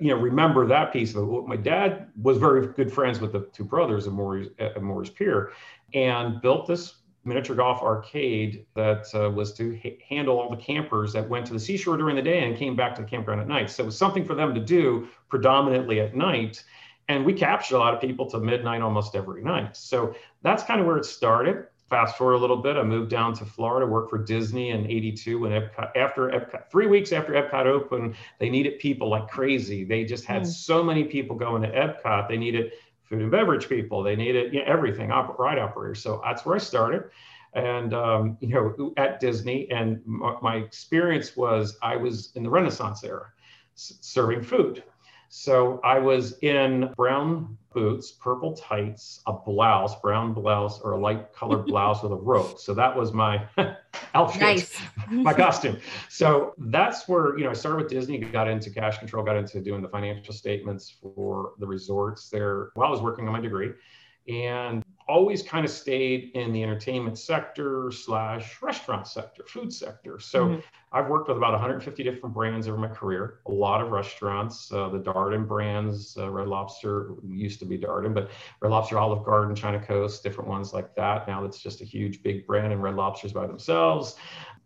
you 0.00 0.08
know, 0.08 0.20
remember 0.20 0.66
that 0.66 0.92
piece 0.92 1.14
of 1.14 1.28
it. 1.28 1.46
My 1.46 1.56
dad 1.56 2.08
was 2.20 2.38
very 2.38 2.66
good 2.68 2.92
friends 2.92 3.20
with 3.20 3.32
the 3.32 3.48
two 3.52 3.64
brothers 3.64 4.06
of 4.06 4.12
Morey's, 4.12 4.48
at 4.58 4.82
Morey's 4.82 5.10
Pier 5.10 5.52
and 5.94 6.40
built 6.40 6.66
this 6.66 6.94
miniature 7.24 7.54
golf 7.54 7.82
arcade 7.82 8.66
that 8.74 9.06
uh, 9.14 9.30
was 9.30 9.52
to 9.54 9.78
ha- 9.82 9.98
handle 10.08 10.40
all 10.40 10.50
the 10.50 10.56
campers 10.56 11.12
that 11.12 11.28
went 11.28 11.46
to 11.46 11.52
the 11.52 11.60
seashore 11.60 11.96
during 11.96 12.16
the 12.16 12.22
day 12.22 12.46
and 12.46 12.56
came 12.56 12.74
back 12.74 12.94
to 12.96 13.02
the 13.02 13.08
campground 13.08 13.40
at 13.40 13.48
night. 13.48 13.70
So 13.70 13.84
it 13.84 13.86
was 13.86 13.96
something 13.96 14.24
for 14.24 14.34
them 14.34 14.54
to 14.54 14.60
do 14.60 15.08
predominantly 15.28 16.00
at 16.00 16.16
night. 16.16 16.64
And 17.08 17.24
we 17.24 17.32
captured 17.32 17.76
a 17.76 17.78
lot 17.78 17.94
of 17.94 18.00
people 18.00 18.28
to 18.30 18.38
midnight 18.38 18.82
almost 18.82 19.14
every 19.14 19.42
night. 19.42 19.76
So 19.76 20.14
that's 20.42 20.62
kind 20.62 20.80
of 20.80 20.86
where 20.86 20.96
it 20.96 21.04
started. 21.04 21.66
Fast 21.92 22.16
forward 22.16 22.32
a 22.32 22.38
little 22.38 22.56
bit, 22.56 22.78
I 22.78 22.84
moved 22.84 23.10
down 23.10 23.34
to 23.34 23.44
Florida, 23.44 23.84
worked 23.84 24.08
for 24.08 24.16
Disney 24.16 24.70
in 24.70 24.90
82 24.90 25.40
when 25.40 25.52
Epcot, 25.52 25.94
after 25.94 26.30
Epcot, 26.30 26.70
three 26.70 26.86
weeks 26.86 27.12
after 27.12 27.34
Epcot 27.34 27.66
opened, 27.66 28.14
they 28.38 28.48
needed 28.48 28.78
people 28.78 29.10
like 29.10 29.28
crazy. 29.28 29.84
They 29.84 30.04
just 30.04 30.24
had 30.24 30.40
mm. 30.40 30.46
so 30.46 30.82
many 30.82 31.04
people 31.04 31.36
going 31.36 31.60
to 31.60 31.68
Epcot. 31.68 32.30
They 32.30 32.38
needed 32.38 32.72
food 33.02 33.20
and 33.20 33.30
beverage 33.30 33.68
people. 33.68 34.02
They 34.02 34.16
needed 34.16 34.54
you 34.54 34.60
know, 34.60 34.64
everything, 34.66 35.12
op- 35.12 35.38
ride 35.38 35.58
operators. 35.58 36.02
So 36.02 36.18
that's 36.24 36.46
where 36.46 36.54
I 36.54 36.60
started. 36.60 37.10
And, 37.52 37.92
um, 37.92 38.38
you 38.40 38.48
know, 38.48 38.94
at 38.96 39.20
Disney. 39.20 39.70
And 39.70 40.00
my, 40.06 40.36
my 40.40 40.56
experience 40.56 41.36
was 41.36 41.76
I 41.82 41.96
was 41.96 42.32
in 42.36 42.42
the 42.42 42.48
Renaissance 42.48 43.04
era 43.04 43.26
s- 43.76 43.98
serving 44.00 44.44
food. 44.44 44.82
So 45.34 45.80
I 45.82 45.98
was 45.98 46.36
in 46.40 46.92
brown 46.94 47.56
boots, 47.72 48.12
purple 48.12 48.54
tights, 48.54 49.22
a 49.26 49.32
blouse, 49.32 49.98
brown 50.02 50.34
blouse, 50.34 50.78
or 50.82 50.92
a 50.92 51.00
light 51.00 51.32
colored 51.32 51.64
blouse 51.68 52.02
with 52.02 52.12
a 52.12 52.16
rope. 52.16 52.58
So 52.58 52.74
that 52.74 52.94
was 52.94 53.14
my 53.14 53.48
outfit, 54.14 54.42
nice. 54.42 54.78
my 55.10 55.32
costume. 55.32 55.78
So 56.10 56.52
that's 56.58 57.08
where, 57.08 57.38
you 57.38 57.44
know, 57.44 57.50
I 57.50 57.54
started 57.54 57.82
with 57.82 57.90
Disney, 57.90 58.18
got 58.18 58.46
into 58.46 58.68
cash 58.68 58.98
control, 58.98 59.24
got 59.24 59.38
into 59.38 59.62
doing 59.62 59.80
the 59.80 59.88
financial 59.88 60.34
statements 60.34 60.90
for 60.90 61.54
the 61.58 61.66
resorts 61.66 62.28
there 62.28 62.68
while 62.74 62.88
I 62.88 62.90
was 62.90 63.00
working 63.00 63.26
on 63.26 63.32
my 63.32 63.40
degree. 63.40 63.70
And 64.28 64.84
always 65.08 65.42
kind 65.42 65.64
of 65.64 65.70
stayed 65.70 66.30
in 66.34 66.52
the 66.52 66.62
entertainment 66.62 67.18
sector 67.18 67.90
slash 67.90 68.62
restaurant 68.62 69.06
sector, 69.06 69.44
food 69.46 69.72
sector. 69.72 70.18
So 70.18 70.46
mm-hmm. 70.46 70.60
I've 70.92 71.08
worked 71.08 71.28
with 71.28 71.36
about 71.36 71.52
150 71.52 72.02
different 72.02 72.34
brands 72.34 72.68
over 72.68 72.78
my 72.78 72.88
career, 72.88 73.40
a 73.46 73.52
lot 73.52 73.80
of 73.80 73.90
restaurants, 73.90 74.70
uh, 74.72 74.88
the 74.88 74.98
Darden 74.98 75.46
brands, 75.46 76.16
uh, 76.18 76.30
Red 76.30 76.48
Lobster 76.48 77.14
used 77.26 77.58
to 77.60 77.66
be 77.66 77.78
Darden, 77.78 78.14
but 78.14 78.30
Red 78.60 78.70
Lobster, 78.70 78.98
Olive 78.98 79.24
Garden, 79.24 79.54
China 79.54 79.80
Coast, 79.80 80.22
different 80.22 80.48
ones 80.48 80.72
like 80.72 80.94
that. 80.94 81.26
Now 81.26 81.42
that's 81.42 81.58
just 81.58 81.80
a 81.80 81.84
huge, 81.84 82.22
big 82.22 82.46
brand 82.46 82.72
and 82.72 82.82
Red 82.82 82.94
Lobsters 82.94 83.32
by 83.32 83.46
themselves. 83.46 84.16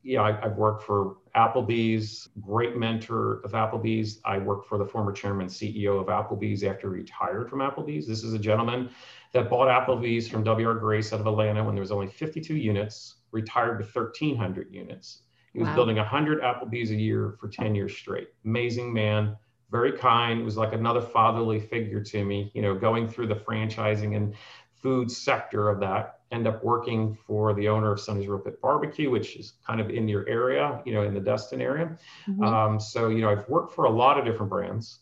Yeah, 0.02 0.22
I, 0.22 0.44
I've 0.44 0.56
worked 0.56 0.84
for 0.84 1.16
Applebee's, 1.34 2.28
great 2.40 2.76
mentor 2.76 3.40
of 3.44 3.52
Applebee's. 3.52 4.20
I 4.24 4.38
worked 4.38 4.68
for 4.68 4.78
the 4.78 4.86
former 4.86 5.10
chairman, 5.10 5.48
CEO 5.48 6.00
of 6.00 6.06
Applebee's 6.06 6.62
after 6.62 6.94
he 6.94 7.00
retired 7.00 7.50
from 7.50 7.58
Applebee's. 7.58 8.06
This 8.06 8.22
is 8.22 8.32
a 8.32 8.38
gentleman 8.38 8.90
that 9.36 9.50
bought 9.50 9.68
Applebee's 9.68 10.28
from 10.28 10.42
W.R. 10.44 10.74
Grace 10.74 11.12
out 11.12 11.20
of 11.20 11.26
Atlanta 11.26 11.62
when 11.62 11.74
there 11.74 11.82
was 11.82 11.92
only 11.92 12.06
52 12.06 12.56
units, 12.56 13.16
retired 13.32 13.78
to 13.78 13.84
1,300 13.84 14.72
units. 14.72 15.22
He 15.52 15.58
was 15.58 15.68
wow. 15.68 15.74
building 15.74 15.96
100 15.96 16.42
Applebee's 16.42 16.90
a 16.90 16.94
year 16.94 17.36
for 17.38 17.48
10 17.48 17.74
years 17.74 17.96
straight. 17.96 18.28
Amazing 18.44 18.92
man, 18.92 19.36
very 19.70 19.92
kind. 19.92 20.44
Was 20.44 20.56
like 20.56 20.72
another 20.72 21.00
fatherly 21.00 21.60
figure 21.60 22.02
to 22.02 22.24
me. 22.24 22.50
You 22.54 22.62
know, 22.62 22.74
going 22.74 23.08
through 23.08 23.28
the 23.28 23.36
franchising 23.36 24.16
and 24.16 24.34
food 24.74 25.10
sector 25.10 25.68
of 25.68 25.80
that. 25.80 26.20
End 26.32 26.46
up 26.46 26.62
working 26.64 27.14
for 27.26 27.54
the 27.54 27.68
owner 27.68 27.92
of 27.92 28.00
Sonny's 28.00 28.26
Real 28.26 28.38
Pit 28.38 28.60
Barbecue, 28.60 29.10
which 29.10 29.36
is 29.36 29.54
kind 29.66 29.80
of 29.80 29.90
in 29.90 30.08
your 30.08 30.28
area, 30.28 30.82
you 30.84 30.92
know, 30.92 31.02
in 31.02 31.14
the 31.14 31.20
Destin 31.20 31.60
area. 31.60 31.96
Mm-hmm. 32.28 32.42
Um, 32.42 32.80
so, 32.80 33.08
you 33.08 33.20
know, 33.20 33.30
I've 33.30 33.48
worked 33.48 33.74
for 33.74 33.84
a 33.84 33.90
lot 33.90 34.18
of 34.18 34.24
different 34.24 34.50
brands. 34.50 34.98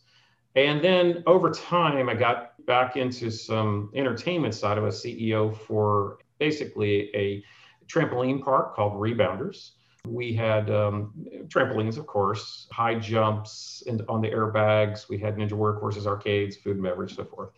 And 0.55 0.81
then 0.81 1.23
over 1.27 1.51
time, 1.51 2.09
I 2.09 2.13
got 2.13 2.53
back 2.65 2.97
into 2.97 3.31
some 3.31 3.91
entertainment 3.95 4.53
side. 4.53 4.77
I 4.77 4.81
was 4.81 5.03
CEO 5.03 5.55
for 5.55 6.19
basically 6.39 7.15
a 7.15 7.43
trampoline 7.87 8.41
park 8.43 8.75
called 8.75 8.93
Rebounderz. 8.93 9.71
We 10.07 10.33
had 10.33 10.69
um, 10.69 11.13
trampolines, 11.47 11.97
of 11.97 12.05
course, 12.05 12.67
high 12.71 12.95
jumps 12.95 13.83
and 13.87 14.03
on 14.07 14.21
the 14.21 14.29
airbags. 14.29 15.09
We 15.09 15.17
had 15.17 15.35
Ninja 15.35 15.53
Workhorses, 15.53 16.05
arcades, 16.05 16.57
food 16.57 16.75
and 16.75 16.83
beverage, 16.83 17.15
so 17.15 17.25
forth. 17.25 17.51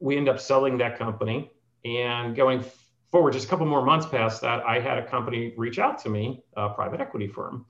We 0.00 0.16
ended 0.16 0.34
up 0.34 0.40
selling 0.40 0.78
that 0.78 0.98
company 0.98 1.52
and 1.84 2.34
going 2.34 2.64
forward, 3.10 3.32
just 3.32 3.46
a 3.46 3.48
couple 3.48 3.66
more 3.66 3.84
months 3.84 4.06
past 4.06 4.42
that, 4.42 4.66
I 4.66 4.80
had 4.80 4.98
a 4.98 5.06
company 5.06 5.54
reach 5.56 5.78
out 5.78 5.98
to 6.00 6.08
me, 6.08 6.42
a 6.56 6.68
private 6.70 7.00
equity 7.00 7.28
firm, 7.28 7.64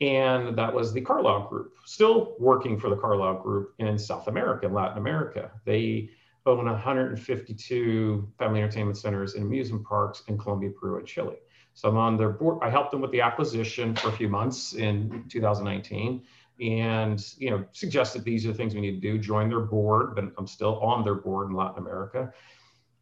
and 0.00 0.56
that 0.56 0.72
was 0.72 0.92
the 0.92 1.00
Carlyle 1.00 1.48
Group, 1.48 1.74
still 1.84 2.34
working 2.38 2.78
for 2.78 2.88
the 2.88 2.96
Carlyle 2.96 3.42
Group 3.42 3.74
in 3.78 3.98
South 3.98 4.28
America, 4.28 4.66
Latin 4.66 4.98
America. 4.98 5.50
They 5.64 6.10
own 6.46 6.64
152 6.64 8.32
family 8.38 8.60
entertainment 8.60 8.96
centers 8.96 9.34
and 9.34 9.44
amusement 9.44 9.84
parks 9.84 10.22
in 10.28 10.38
Colombia, 10.38 10.70
Peru, 10.70 10.98
and 10.98 11.06
Chile. 11.06 11.36
So 11.74 11.88
I'm 11.88 11.98
on 11.98 12.16
their 12.16 12.30
board. 12.30 12.58
I 12.62 12.70
helped 12.70 12.90
them 12.90 13.00
with 13.00 13.10
the 13.10 13.20
acquisition 13.20 13.94
for 13.94 14.08
a 14.08 14.12
few 14.12 14.28
months 14.28 14.74
in 14.74 15.24
2019 15.28 16.22
and 16.60 17.34
you 17.38 17.50
know 17.50 17.64
suggested 17.72 18.22
these 18.22 18.46
are 18.46 18.52
things 18.52 18.74
we 18.74 18.80
need 18.80 19.00
to 19.00 19.12
do 19.12 19.18
join 19.18 19.48
their 19.48 19.60
board 19.60 20.14
but 20.14 20.24
i'm 20.36 20.46
still 20.46 20.78
on 20.80 21.02
their 21.02 21.14
board 21.14 21.48
in 21.48 21.56
latin 21.56 21.78
america 21.78 22.32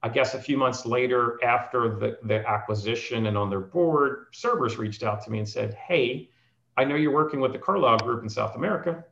i 0.03 0.09
guess 0.09 0.35
a 0.35 0.41
few 0.41 0.57
months 0.57 0.87
later 0.87 1.43
after 1.43 1.97
the, 1.97 2.19
the 2.25 2.47
acquisition 2.49 3.27
and 3.27 3.37
on 3.37 3.51
their 3.51 3.61
board 3.61 4.27
Cerberus 4.33 4.79
reached 4.79 5.03
out 5.03 5.25
to 5.25 5.31
me 5.31 5.39
and 5.39 5.49
said 5.49 5.75
hey 5.75 6.31
I 6.79 6.85
know 6.85 6.95
you're 6.95 7.13
working 7.13 7.41
with 7.41 7.53
the 7.53 7.59
Carlyle 7.59 7.99
Group 7.99 8.23
in 8.23 8.29
South 8.29 8.55
America. 8.55 9.05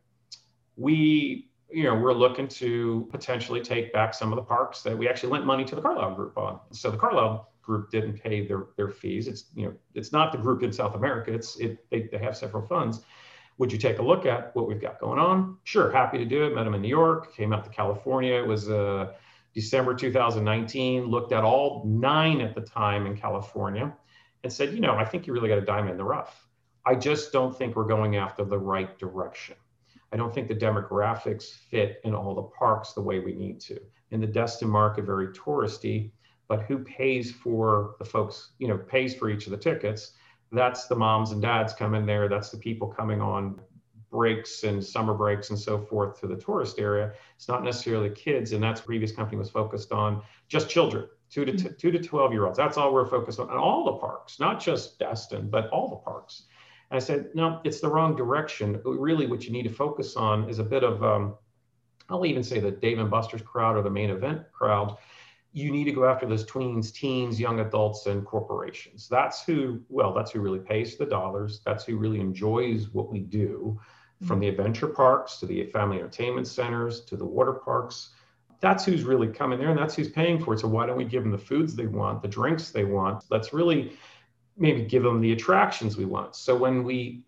We, 0.77 1.49
you 1.69 1.83
know, 1.83 1.97
we're 1.97 2.13
looking 2.13 2.47
to 2.47 3.09
potentially 3.11 3.61
take 3.61 3.93
back 3.93 4.15
some 4.15 4.33
of 4.33 4.37
the 4.37 4.43
parks 4.43 4.83
that 4.83 4.97
we 4.97 5.09
actually 5.09 5.33
lent 5.33 5.47
money 5.47 5.65
to 5.65 5.75
the 5.75 5.83
Carlyle 5.83 6.15
Group 6.15 6.39
on. 6.39 6.61
So 6.71 6.93
the 6.93 6.97
Carlyle 6.97 7.51
Group 7.63 7.91
didn't 7.91 8.23
pay 8.23 8.47
their 8.47 8.69
their 8.77 8.89
fees. 8.89 9.27
It's 9.27 9.47
you 9.57 9.67
know, 9.67 9.75
it's 9.95 10.13
not 10.13 10.31
the 10.31 10.39
group 10.39 10.63
in 10.63 10.73
South 10.73 10.95
America. 10.95 11.35
It's 11.35 11.57
it 11.57 11.85
they, 11.91 12.03
they 12.03 12.19
have 12.19 12.37
several 12.37 12.65
funds. 12.65 13.01
Would 13.59 13.73
you 13.73 13.79
take 13.79 13.99
a 13.99 14.03
look 14.03 14.27
at 14.27 14.55
what 14.55 14.69
we've 14.69 14.81
got 14.81 15.01
going 15.01 15.19
on? 15.19 15.57
Sure, 15.65 15.91
happy 15.91 16.19
to 16.19 16.25
do 16.25 16.45
it. 16.45 16.55
Met 16.55 16.65
them 16.65 16.75
in 16.75 16.83
New 16.83 16.89
York, 16.89 17.35
came 17.35 17.53
out 17.53 17.65
to 17.65 17.71
California. 17.71 18.35
It 18.35 18.47
was 18.47 18.71
uh, 18.71 19.13
December 19.55 19.93
2019. 19.93 21.07
Looked 21.07 21.33
at 21.33 21.43
all 21.43 21.83
nine 21.85 22.41
at 22.43 22.55
the 22.55 22.61
time 22.61 23.07
in 23.07 23.17
California, 23.17 23.93
and 24.45 24.53
said, 24.53 24.73
you 24.73 24.81
know, 24.81 24.95
I 24.95 25.05
think 25.05 25.27
you 25.27 25.33
really 25.33 25.49
got 25.49 25.59
a 25.59 25.63
diamond 25.63 25.91
in 25.91 25.97
the 25.97 26.05
rough 26.05 26.46
I 26.87 26.95
just 26.95 27.33
don't 27.33 27.57
think 27.57 27.75
we're 27.75 27.85
going 27.85 28.15
after 28.15 28.45
the 28.45 28.59
right 28.59 28.97
direction. 28.97 29.57
I 30.13 30.17
don't 30.17 30.33
think 30.33 30.47
the 30.47 30.55
demographics 30.55 31.53
fit 31.53 32.01
in 32.05 32.15
all 32.15 32.33
the 32.33 32.43
parks 32.43 32.93
the 32.93 33.03
way 33.03 33.19
we 33.19 33.35
need 33.35 33.61
to. 33.63 33.81
In 34.13 34.21
the 34.21 34.27
Destin 34.27 34.69
market, 34.69 35.05
very 35.05 35.29
touristy, 35.29 36.13
but 36.47 36.63
who 36.63 36.79
pays 36.79 37.33
for 37.33 37.97
the 37.99 38.05
folks, 38.05 38.53
you 38.59 38.69
know, 38.69 38.79
pays 38.79 39.17
for 39.17 39.29
each 39.29 39.47
of 39.47 39.51
the 39.51 39.57
tickets? 39.57 40.13
That's 40.53 40.87
the 40.87 40.95
moms 40.95 41.33
and 41.33 41.43
dads 41.43 41.75
coming 41.75 42.07
there. 42.07 42.29
That's 42.29 42.51
the 42.51 42.59
people 42.59 42.87
coming 42.87 43.21
on 43.21 43.61
breaks 44.09 44.63
and 44.63 44.83
summer 44.83 45.13
breaks 45.13 45.51
and 45.51 45.59
so 45.59 45.79
forth 45.79 46.21
to 46.21 46.29
the 46.29 46.37
tourist 46.37 46.79
area. 46.79 47.13
It's 47.35 47.49
not 47.49 47.65
necessarily 47.65 48.11
kids, 48.11 48.53
and 48.53 48.63
that's 48.63 48.81
previous 48.81 49.11
company 49.11 49.39
was 49.39 49.51
focused 49.51 49.91
on 49.91 50.23
just 50.47 50.71
children, 50.71 51.09
two 51.31 51.45
to 51.45 51.53
t- 51.53 51.75
two 51.77 51.91
to 51.91 51.99
twelve 51.99 52.33
year 52.33 52.47
olds. 52.47 52.57
That's 52.57 52.77
all 52.77 52.95
we're 52.95 53.07
focused 53.07 53.41
on, 53.41 53.51
and 53.51 53.59
all 53.59 53.85
the 53.85 53.95
parks, 53.95 54.39
not 54.39 54.61
just 54.61 55.01
Destin, 55.01 55.51
but 55.51 55.69
all 55.71 55.91
the 55.91 55.97
parks. 55.97 56.45
I 56.91 56.99
said, 56.99 57.31
no, 57.35 57.61
it's 57.65 57.81
the 57.81 57.89
wrong 57.89 58.15
direction. 58.15 58.81
Really, 58.85 59.27
what 59.27 59.45
you 59.45 59.53
need 59.53 59.65
to 59.65 59.75
focus 59.75 60.17
on 60.17 60.49
is 60.49 60.59
a 60.59 60.65
bit 60.65 60.85
of, 60.85 61.03
um, 61.03 61.35
I'll 62.09 62.25
even 62.25 62.45
say 62.45 62.61
the 62.61 62.71
Dave 62.71 62.99
and 62.99 63.11
Buster's 63.11 63.43
crowd 63.43 63.77
or 63.77 63.83
the 63.83 63.91
main 63.91 64.11
event 64.11 64.43
crowd. 64.53 64.97
You 65.53 65.73
need 65.73 65.85
to 65.85 65.93
go 65.93 66.05
after 66.05 66.27
those 66.27 66.45
tweens, 66.45 66.93
teens, 66.93 67.41
young 67.41 67.61
adults, 67.61 68.07
and 68.07 68.25
corporations. 68.25 69.09
That's 69.09 69.43
who, 69.43 69.81
well, 69.89 70.13
that's 70.13 70.31
who 70.31 70.41
really 70.41 70.59
pays 70.59 70.97
the 70.97 71.07
dollars. 71.07 71.61
That's 71.65 71.85
who 71.85 71.97
really 71.97 72.21
enjoys 72.21 72.91
what 72.91 73.11
we 73.11 73.21
do 73.21 73.81
from 74.27 74.41
the 74.41 74.49
adventure 74.49 74.87
parks 74.87 75.39
to 75.39 75.47
the 75.47 75.65
family 75.67 75.99
entertainment 75.99 76.47
centers 76.47 77.03
to 77.03 77.17
the 77.17 77.25
water 77.25 77.53
parks. 77.53 78.11
That's 78.61 78.85
who's 78.85 79.03
really 79.03 79.29
coming 79.29 79.59
there 79.59 79.69
and 79.69 79.79
that's 79.79 79.95
who's 79.95 80.09
paying 80.09 80.43
for 80.43 80.55
it. 80.55 80.61
So 80.61 80.69
why 80.69 80.87
don't 80.87 80.97
we 80.97 81.05
give 81.05 81.23
them 81.23 81.33
the 81.33 81.39
foods 81.39 81.75
they 81.75 81.87
want, 81.87 82.23
the 82.23 82.29
drinks 82.29 82.71
they 82.71 82.85
want? 82.85 83.25
Let's 83.31 83.53
really 83.53 83.93
maybe 84.57 84.83
give 84.83 85.03
them 85.03 85.21
the 85.21 85.33
attractions 85.33 85.97
we 85.97 86.05
want. 86.05 86.37
So 86.37 86.57
when 86.57 86.85
we 86.85 87.25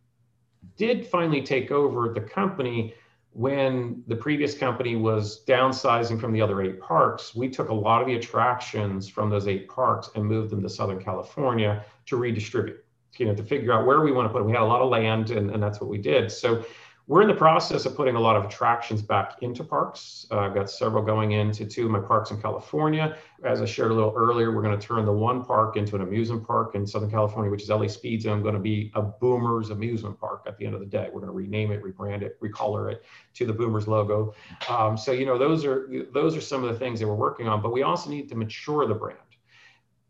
did 0.76 1.06
finally 1.06 1.42
take 1.42 1.70
over 1.70 2.12
the 2.12 2.20
company, 2.20 2.94
when 3.32 4.02
the 4.06 4.16
previous 4.16 4.56
company 4.56 4.96
was 4.96 5.44
downsizing 5.44 6.20
from 6.20 6.32
the 6.32 6.40
other 6.40 6.62
eight 6.62 6.80
parks, 6.80 7.34
we 7.34 7.48
took 7.48 7.68
a 7.68 7.74
lot 7.74 8.00
of 8.00 8.08
the 8.08 8.14
attractions 8.14 9.08
from 9.08 9.30
those 9.30 9.46
eight 9.46 9.68
parks 9.68 10.10
and 10.14 10.24
moved 10.24 10.50
them 10.50 10.62
to 10.62 10.68
Southern 10.68 11.02
California 11.02 11.84
to 12.06 12.16
redistribute, 12.16 12.84
you 13.16 13.26
know, 13.26 13.34
to 13.34 13.42
figure 13.42 13.72
out 13.72 13.86
where 13.86 14.00
we 14.00 14.12
want 14.12 14.26
to 14.26 14.32
put 14.32 14.38
them. 14.38 14.46
We 14.46 14.52
had 14.52 14.62
a 14.62 14.64
lot 14.64 14.80
of 14.80 14.88
land 14.88 15.30
and, 15.30 15.50
and 15.50 15.62
that's 15.62 15.80
what 15.80 15.90
we 15.90 15.98
did. 15.98 16.32
So 16.32 16.64
we're 17.08 17.22
in 17.22 17.28
the 17.28 17.34
process 17.34 17.86
of 17.86 17.96
putting 17.96 18.16
a 18.16 18.20
lot 18.20 18.36
of 18.36 18.44
attractions 18.44 19.00
back 19.00 19.38
into 19.40 19.64
parks. 19.64 20.26
Uh, 20.30 20.40
I've 20.40 20.54
got 20.54 20.70
several 20.70 21.02
going 21.02 21.32
into 21.32 21.64
two 21.64 21.86
of 21.86 21.90
my 21.90 22.00
parks 22.00 22.30
in 22.30 22.40
California. 22.40 23.16
As 23.42 23.62
I 23.62 23.64
shared 23.64 23.90
a 23.90 23.94
little 23.94 24.12
earlier, 24.14 24.54
we're 24.54 24.62
going 24.62 24.78
to 24.78 24.86
turn 24.86 25.06
the 25.06 25.12
one 25.12 25.42
park 25.42 25.78
into 25.78 25.96
an 25.96 26.02
amusement 26.02 26.46
park 26.46 26.74
in 26.74 26.86
Southern 26.86 27.10
California, 27.10 27.50
which 27.50 27.62
is 27.62 27.70
LA 27.70 27.86
Speed 27.86 28.20
Zone, 28.20 28.42
going 28.42 28.54
to 28.54 28.60
be 28.60 28.92
a 28.94 29.00
Boomers 29.00 29.70
amusement 29.70 30.20
park 30.20 30.42
at 30.46 30.58
the 30.58 30.66
end 30.66 30.74
of 30.74 30.80
the 30.80 30.86
day. 30.86 31.08
We're 31.10 31.20
going 31.20 31.32
to 31.32 31.36
rename 31.36 31.72
it, 31.72 31.82
rebrand 31.82 32.20
it, 32.20 32.38
recolor 32.42 32.92
it 32.92 33.02
to 33.34 33.46
the 33.46 33.54
Boomers 33.54 33.88
logo. 33.88 34.34
Um, 34.68 34.98
so 34.98 35.12
you 35.12 35.24
know 35.24 35.38
those 35.38 35.64
are 35.64 35.88
those 36.12 36.36
are 36.36 36.42
some 36.42 36.62
of 36.62 36.70
the 36.70 36.78
things 36.78 37.00
that 37.00 37.08
we're 37.08 37.14
working 37.14 37.48
on. 37.48 37.62
But 37.62 37.72
we 37.72 37.82
also 37.82 38.10
need 38.10 38.28
to 38.28 38.34
mature 38.34 38.86
the 38.86 38.94
brand 38.94 39.18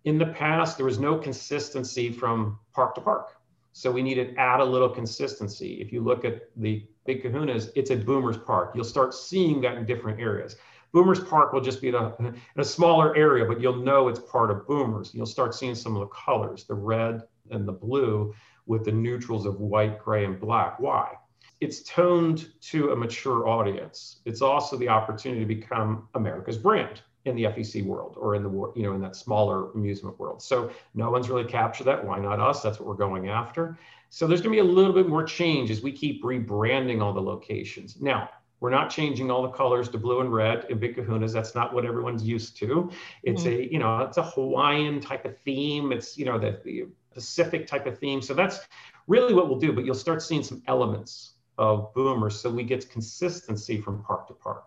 in 0.05 0.17
the 0.17 0.27
past, 0.27 0.77
there 0.77 0.87
was 0.87 0.99
no 0.99 1.19
consistency 1.19 2.11
from 2.11 2.59
park 2.73 2.95
to 2.95 3.01
park. 3.01 3.38
So 3.73 3.91
we 3.91 4.03
need 4.03 4.15
to 4.15 4.35
add 4.37 4.61
a 4.61 4.65
little 4.65 4.89
consistency. 4.89 5.81
If 5.81 5.93
you 5.93 6.03
look 6.03 6.25
at 6.25 6.43
the 6.57 6.87
Big 7.07 7.23
Kahunas, 7.23 7.71
it's 7.77 7.91
a 7.91 7.97
Boomers 7.97 8.39
Park. 8.39 8.73
You'll 8.75 8.85
start 8.85 9.15
seeing 9.15 9.61
that 9.63 9.77
in 9.77 9.87
different 9.87 10.21
areas. 10.21 10.57
Boomers 10.93 11.21
Park 11.21 11.53
will 11.53 11.61
just 11.61 11.81
be 11.81 11.89
in 11.89 11.95
a, 11.95 12.15
in 12.19 12.35
a 12.57 12.65
smaller 12.65 13.15
area, 13.15 13.45
but 13.45 13.61
you'll 13.61 13.77
know 13.77 14.09
it's 14.09 14.21
part 14.21 14.51
of 14.51 14.67
Boomers. 14.67 15.15
You'll 15.15 15.27
start 15.27 15.55
seeing 15.55 15.75
some 15.75 15.95
of 15.95 16.01
the 16.01 16.07
colors, 16.07 16.65
the 16.65 16.75
red 16.75 17.23
and 17.51 17.69
the 17.69 17.73
blue 17.73 18.35
with 18.67 18.85
the 18.85 18.93
neutrals 18.93 19.47
of 19.47 19.61
white, 19.61 19.99
gray, 19.99 20.25
and 20.25 20.41
black. 20.41 20.81
Why? 20.81 21.13
It's 21.61 21.83
toned 21.83 22.53
to 22.63 22.93
a 22.93 22.97
mature 22.97 23.49
audience. 23.49 24.21
It's 24.25 24.43
also 24.43 24.77
the 24.77 24.89
opportunity 24.89 25.41
to 25.41 25.47
become 25.47 26.09
America's 26.15 26.59
brand 26.59 27.03
in 27.29 27.37
the 27.37 27.45
FEC 27.45 27.85
world 27.85 28.17
or 28.19 28.35
in 28.35 28.43
the 28.43 28.51
you 28.75 28.83
know 28.83 28.95
in 28.95 29.01
that 29.01 29.17
smaller 29.17 29.71
amusement 29.73 30.19
world. 30.19 30.43
So 30.43 30.71
no 30.95 31.11
one's 31.11 31.29
really 31.29 31.45
captured 31.45 31.85
that. 31.85 32.05
Why 32.05 32.19
not 32.19 32.41
us? 32.41 32.63
That's 32.63 32.79
what 32.81 32.89
we're 32.89 32.95
going 32.95 33.29
after. 33.29 33.79
So 34.11 34.27
there's 34.27 34.41
going 34.41 34.57
to 34.57 34.63
be 34.63 34.69
a 34.69 34.73
little 34.73 34.93
bit 34.93 35.09
more 35.09 35.23
change 35.23 35.71
as 35.71 35.83
we 35.83 35.93
keep 35.93 36.23
rebranding 36.25 37.03
all 37.03 37.13
the 37.13 37.21
locations. 37.21 38.01
Now, 38.01 38.31
we're 38.61 38.71
not 38.71 38.91
changing 38.91 39.31
all 39.31 39.43
the 39.43 39.51
colors 39.51 39.89
to 39.91 39.99
blue 39.99 40.21
and 40.21 40.33
red 40.33 40.67
in 40.71 40.79
Big 40.79 40.97
Kahunas. 40.97 41.33
That's 41.33 41.55
not 41.55 41.73
what 41.73 41.85
everyone's 41.85 42.25
used 42.25 42.57
to. 42.57 42.91
It's 43.23 43.43
mm-hmm. 43.43 43.61
a, 43.61 43.73
you 43.73 43.79
know, 43.79 43.99
it's 44.01 44.17
a 44.17 44.23
Hawaiian 44.23 45.01
type 45.01 45.25
of 45.25 45.39
theme. 45.39 45.93
It's, 45.93 46.19
you 46.19 46.25
know, 46.25 46.39
the, 46.39 46.61
the 46.65 46.87
Pacific 47.13 47.67
type 47.67 47.87
of 47.87 47.99
theme. 47.99 48.21
So 48.21 48.35
that's 48.35 48.61
really 49.07 49.35
what 49.35 49.49
we'll 49.49 49.61
do. 49.61 49.73
But 49.73 49.85
you'll 49.85 49.95
start 49.95 50.23
seeing 50.23 50.43
some 50.43 50.63
elements 50.67 51.35
of 51.59 51.93
boomers 51.93 52.41
so 52.41 52.51
we 52.51 52.63
get 52.63 52.89
consistency 52.91 53.81
from 53.81 54.03
park 54.03 54.27
to 54.29 54.35
park. 54.35 54.65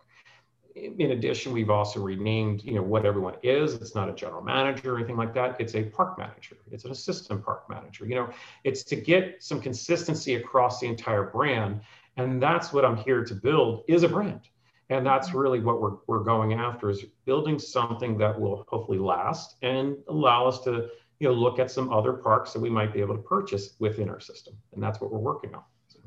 In 0.75 1.11
addition, 1.11 1.51
we've 1.51 1.69
also 1.69 1.99
renamed, 1.99 2.63
you 2.63 2.73
know, 2.73 2.81
what 2.81 3.05
everyone 3.05 3.35
is. 3.43 3.73
It's 3.73 3.93
not 3.93 4.09
a 4.09 4.13
general 4.13 4.41
manager 4.41 4.93
or 4.93 4.97
anything 4.97 5.17
like 5.17 5.33
that. 5.33 5.59
It's 5.59 5.75
a 5.75 5.83
park 5.83 6.17
manager. 6.17 6.57
It's 6.71 6.85
an 6.85 6.91
assistant 6.91 7.43
park 7.43 7.69
manager. 7.69 8.05
You 8.05 8.15
know, 8.15 8.29
it's 8.63 8.83
to 8.85 8.95
get 8.95 9.43
some 9.43 9.59
consistency 9.59 10.35
across 10.35 10.79
the 10.79 10.87
entire 10.87 11.23
brand 11.23 11.81
and 12.17 12.41
that's 12.41 12.73
what 12.73 12.85
I'm 12.85 12.97
here 12.97 13.23
to 13.23 13.33
build 13.33 13.83
is 13.87 14.03
a 14.03 14.09
brand. 14.09 14.41
And 14.89 15.05
that's 15.05 15.29
mm-hmm. 15.29 15.37
really 15.37 15.59
what 15.59 15.81
we're, 15.81 15.97
we're 16.07 16.23
going 16.23 16.53
after 16.53 16.89
is 16.89 17.05
building 17.25 17.57
something 17.57 18.17
that 18.17 18.39
will 18.39 18.65
hopefully 18.67 18.97
last 18.97 19.55
and 19.61 19.95
allow 20.09 20.47
us 20.47 20.59
to 20.61 20.89
you 21.19 21.27
know 21.27 21.33
look 21.33 21.59
at 21.59 21.69
some 21.69 21.93
other 21.93 22.13
parks 22.13 22.51
that 22.53 22.59
we 22.59 22.69
might 22.69 22.93
be 22.93 22.99
able 22.99 23.15
to 23.15 23.21
purchase 23.21 23.75
within 23.79 24.09
our 24.09 24.19
system. 24.19 24.55
And 24.73 24.81
that's 24.83 24.99
what 24.99 25.11
we're 25.11 25.19
working 25.19 25.53
on. 25.53 25.63
So. 25.87 25.99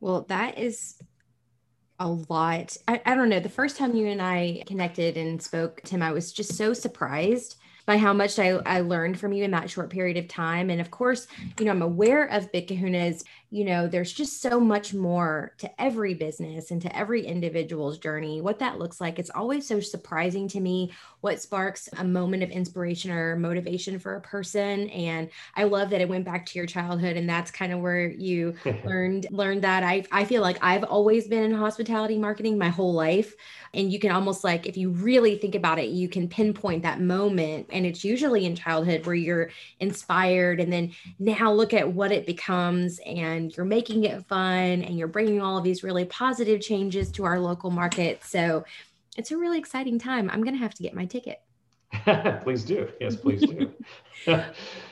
Well, 0.00 0.22
that 0.22 0.58
is 0.58 1.00
a 1.98 2.08
lot. 2.08 2.76
I, 2.86 3.00
I 3.06 3.14
don't 3.14 3.28
know. 3.28 3.40
The 3.40 3.48
first 3.48 3.76
time 3.76 3.94
you 3.94 4.06
and 4.06 4.20
I 4.22 4.62
connected 4.66 5.16
and 5.16 5.42
spoke, 5.42 5.80
Tim, 5.84 6.02
I 6.02 6.12
was 6.12 6.32
just 6.32 6.54
so 6.56 6.72
surprised 6.72 7.56
by 7.86 7.96
how 7.96 8.12
much 8.12 8.38
I, 8.40 8.48
I 8.66 8.80
learned 8.80 9.18
from 9.18 9.32
you 9.32 9.44
in 9.44 9.52
that 9.52 9.70
short 9.70 9.90
period 9.90 10.16
of 10.16 10.26
time. 10.26 10.70
And 10.70 10.80
of 10.80 10.90
course, 10.90 11.28
you 11.58 11.64
know, 11.64 11.70
I'm 11.70 11.82
aware 11.82 12.26
of 12.26 12.50
Big 12.50 12.66
Kahuna's, 12.66 13.24
you 13.50 13.64
know, 13.64 13.86
there's 13.86 14.12
just 14.12 14.42
so 14.42 14.58
much 14.58 14.92
more 14.92 15.54
to 15.58 15.80
every 15.80 16.12
business 16.12 16.72
and 16.72 16.82
to 16.82 16.94
every 16.96 17.24
individual's 17.24 17.98
journey. 17.98 18.40
What 18.40 18.58
that 18.58 18.80
looks 18.80 19.00
like, 19.00 19.20
it's 19.20 19.30
always 19.30 19.68
so 19.68 19.78
surprising 19.78 20.48
to 20.48 20.60
me 20.60 20.92
what 21.26 21.42
sparks 21.42 21.88
a 21.96 22.04
moment 22.04 22.44
of 22.44 22.50
inspiration 22.50 23.10
or 23.10 23.34
motivation 23.34 23.98
for 23.98 24.14
a 24.14 24.20
person. 24.20 24.88
And 24.90 25.28
I 25.56 25.64
love 25.64 25.90
that 25.90 26.00
it 26.00 26.08
went 26.08 26.24
back 26.24 26.46
to 26.46 26.56
your 26.56 26.66
childhood 26.66 27.16
and 27.16 27.28
that's 27.28 27.50
kind 27.50 27.72
of 27.72 27.80
where 27.80 28.08
you 28.08 28.54
learned 28.84 29.26
learned 29.32 29.62
that. 29.62 29.82
I 29.82 30.04
I 30.12 30.24
feel 30.24 30.40
like 30.40 30.56
I've 30.62 30.84
always 30.84 31.26
been 31.26 31.42
in 31.42 31.52
hospitality 31.52 32.16
marketing 32.16 32.58
my 32.58 32.68
whole 32.68 32.92
life. 32.92 33.34
And 33.74 33.92
you 33.92 33.98
can 33.98 34.12
almost 34.12 34.44
like 34.44 34.66
if 34.66 34.76
you 34.76 34.90
really 34.90 35.36
think 35.36 35.56
about 35.56 35.80
it, 35.80 35.88
you 35.88 36.08
can 36.08 36.28
pinpoint 36.28 36.84
that 36.84 37.00
moment 37.00 37.66
and 37.72 37.84
it's 37.84 38.04
usually 38.04 38.46
in 38.46 38.54
childhood 38.54 39.04
where 39.04 39.16
you're 39.16 39.50
inspired 39.80 40.60
and 40.60 40.72
then 40.72 40.92
now 41.18 41.52
look 41.52 41.74
at 41.74 41.92
what 41.92 42.12
it 42.12 42.24
becomes 42.24 43.00
and 43.04 43.54
you're 43.56 43.66
making 43.66 44.04
it 44.04 44.24
fun 44.26 44.84
and 44.84 44.96
you're 44.96 45.08
bringing 45.08 45.40
all 45.40 45.58
of 45.58 45.64
these 45.64 45.82
really 45.82 46.04
positive 46.04 46.60
changes 46.60 47.10
to 47.10 47.24
our 47.24 47.40
local 47.40 47.72
market 47.72 48.22
so 48.22 48.64
it's 49.16 49.30
a 49.30 49.36
really 49.36 49.58
exciting 49.58 49.98
time. 49.98 50.30
I'm 50.30 50.42
going 50.42 50.54
to 50.54 50.60
have 50.60 50.74
to 50.74 50.82
get 50.82 50.94
my 50.94 51.06
ticket. 51.06 51.40
Please 52.42 52.64
do. 52.64 52.88
Yes 53.00 53.16
please 53.16 53.40
do. 53.40 53.72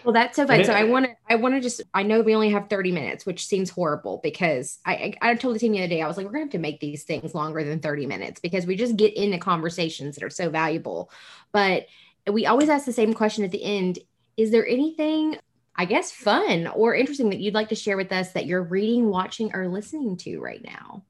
Well 0.04 0.12
that's 0.12 0.36
so 0.36 0.46
fun. 0.46 0.64
So 0.64 0.72
i 0.72 0.84
want 0.84 1.06
to 1.06 1.12
i 1.28 1.34
want 1.34 1.54
to 1.54 1.60
just 1.60 1.80
i 1.92 2.02
know 2.02 2.20
we 2.20 2.34
only 2.34 2.50
have 2.50 2.68
30 2.68 2.92
minutes 2.92 3.26
which 3.26 3.46
seems 3.46 3.70
horrible 3.70 4.20
because 4.22 4.78
I, 4.84 5.16
I 5.22 5.30
i 5.30 5.34
told 5.34 5.54
the 5.54 5.58
team 5.58 5.72
the 5.72 5.78
other 5.78 5.88
day 5.88 6.02
i 6.02 6.06
was 6.06 6.16
like 6.16 6.26
we're 6.26 6.32
gonna 6.32 6.44
have 6.44 6.52
to 6.52 6.58
make 6.58 6.78
these 6.78 7.04
things 7.04 7.34
longer 7.34 7.64
than 7.64 7.80
30 7.80 8.06
minutes 8.06 8.38
because 8.38 8.66
we 8.66 8.76
just 8.76 8.96
get 8.96 9.14
into 9.14 9.38
conversations 9.38 10.14
that 10.14 10.24
are 10.24 10.30
so 10.30 10.50
valuable. 10.50 11.10
But 11.52 11.86
we 12.30 12.46
always 12.46 12.68
ask 12.68 12.86
the 12.86 12.92
same 12.92 13.14
question 13.14 13.44
at 13.44 13.50
the 13.50 13.62
end. 13.62 13.98
Is 14.36 14.50
there 14.50 14.66
anything, 14.66 15.36
I 15.76 15.84
guess, 15.84 16.10
fun 16.10 16.66
or 16.66 16.94
interesting 16.94 17.30
that 17.30 17.40
you'd 17.40 17.54
like 17.54 17.68
to 17.68 17.74
share 17.74 17.96
with 17.96 18.12
us 18.12 18.32
that 18.32 18.46
you're 18.46 18.62
reading, 18.62 19.08
watching, 19.08 19.54
or 19.54 19.68
listening 19.68 20.16
to 20.18 20.40
right 20.40 20.62
now? 20.64 21.04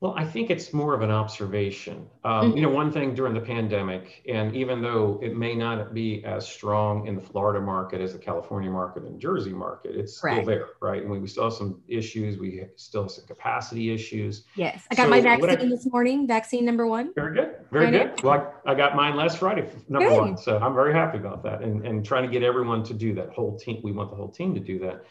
Well, 0.00 0.14
I 0.16 0.24
think 0.24 0.48
it's 0.48 0.72
more 0.72 0.94
of 0.94 1.02
an 1.02 1.10
observation. 1.10 2.08
Um, 2.24 2.32
mm-hmm. 2.32 2.56
You 2.56 2.62
know, 2.62 2.70
one 2.70 2.90
thing 2.90 3.14
during 3.14 3.34
the 3.34 3.40
pandemic, 3.40 4.22
and 4.26 4.56
even 4.56 4.80
though 4.80 5.20
it 5.22 5.36
may 5.36 5.54
not 5.54 5.92
be 5.92 6.24
as 6.24 6.48
strong 6.48 7.06
in 7.06 7.14
the 7.14 7.20
Florida 7.20 7.60
market 7.60 8.00
as 8.00 8.14
the 8.14 8.18
California 8.18 8.70
market 8.70 9.02
and 9.02 9.20
Jersey 9.20 9.52
market, 9.52 9.96
it's 9.96 10.16
still 10.16 10.42
there, 10.42 10.68
right? 10.80 11.02
And 11.02 11.10
we, 11.10 11.18
we 11.18 11.26
still 11.26 11.44
have 11.44 11.52
some 11.52 11.82
issues. 11.86 12.38
We 12.38 12.64
still 12.76 13.02
have 13.02 13.10
some 13.10 13.26
capacity 13.26 13.92
issues. 13.92 14.44
Yes, 14.56 14.82
I 14.90 14.94
got 14.94 15.04
so 15.04 15.10
my 15.10 15.20
vaccine 15.20 15.50
I, 15.50 15.68
this 15.68 15.86
morning. 15.92 16.26
Vaccine 16.26 16.64
number 16.64 16.86
one. 16.86 17.12
Very 17.14 17.34
good, 17.34 17.56
very 17.70 17.90
good. 17.90 18.22
Well, 18.22 18.54
I, 18.64 18.72
I, 18.72 18.74
got 18.74 18.96
mine 18.96 19.16
last 19.16 19.36
Friday, 19.36 19.68
number 19.90 20.08
good. 20.08 20.18
one. 20.18 20.38
So 20.38 20.56
I'm 20.56 20.74
very 20.74 20.94
happy 20.94 21.18
about 21.18 21.42
that, 21.42 21.60
and 21.60 21.86
and 21.86 22.06
trying 22.06 22.22
to 22.22 22.30
get 22.30 22.42
everyone 22.42 22.82
to 22.84 22.94
do 22.94 23.12
that. 23.16 23.34
Whole 23.34 23.58
team, 23.58 23.82
we 23.84 23.92
want 23.92 24.08
the 24.08 24.16
whole 24.16 24.30
team 24.30 24.54
to 24.54 24.60
do 24.60 24.78
that. 24.78 25.04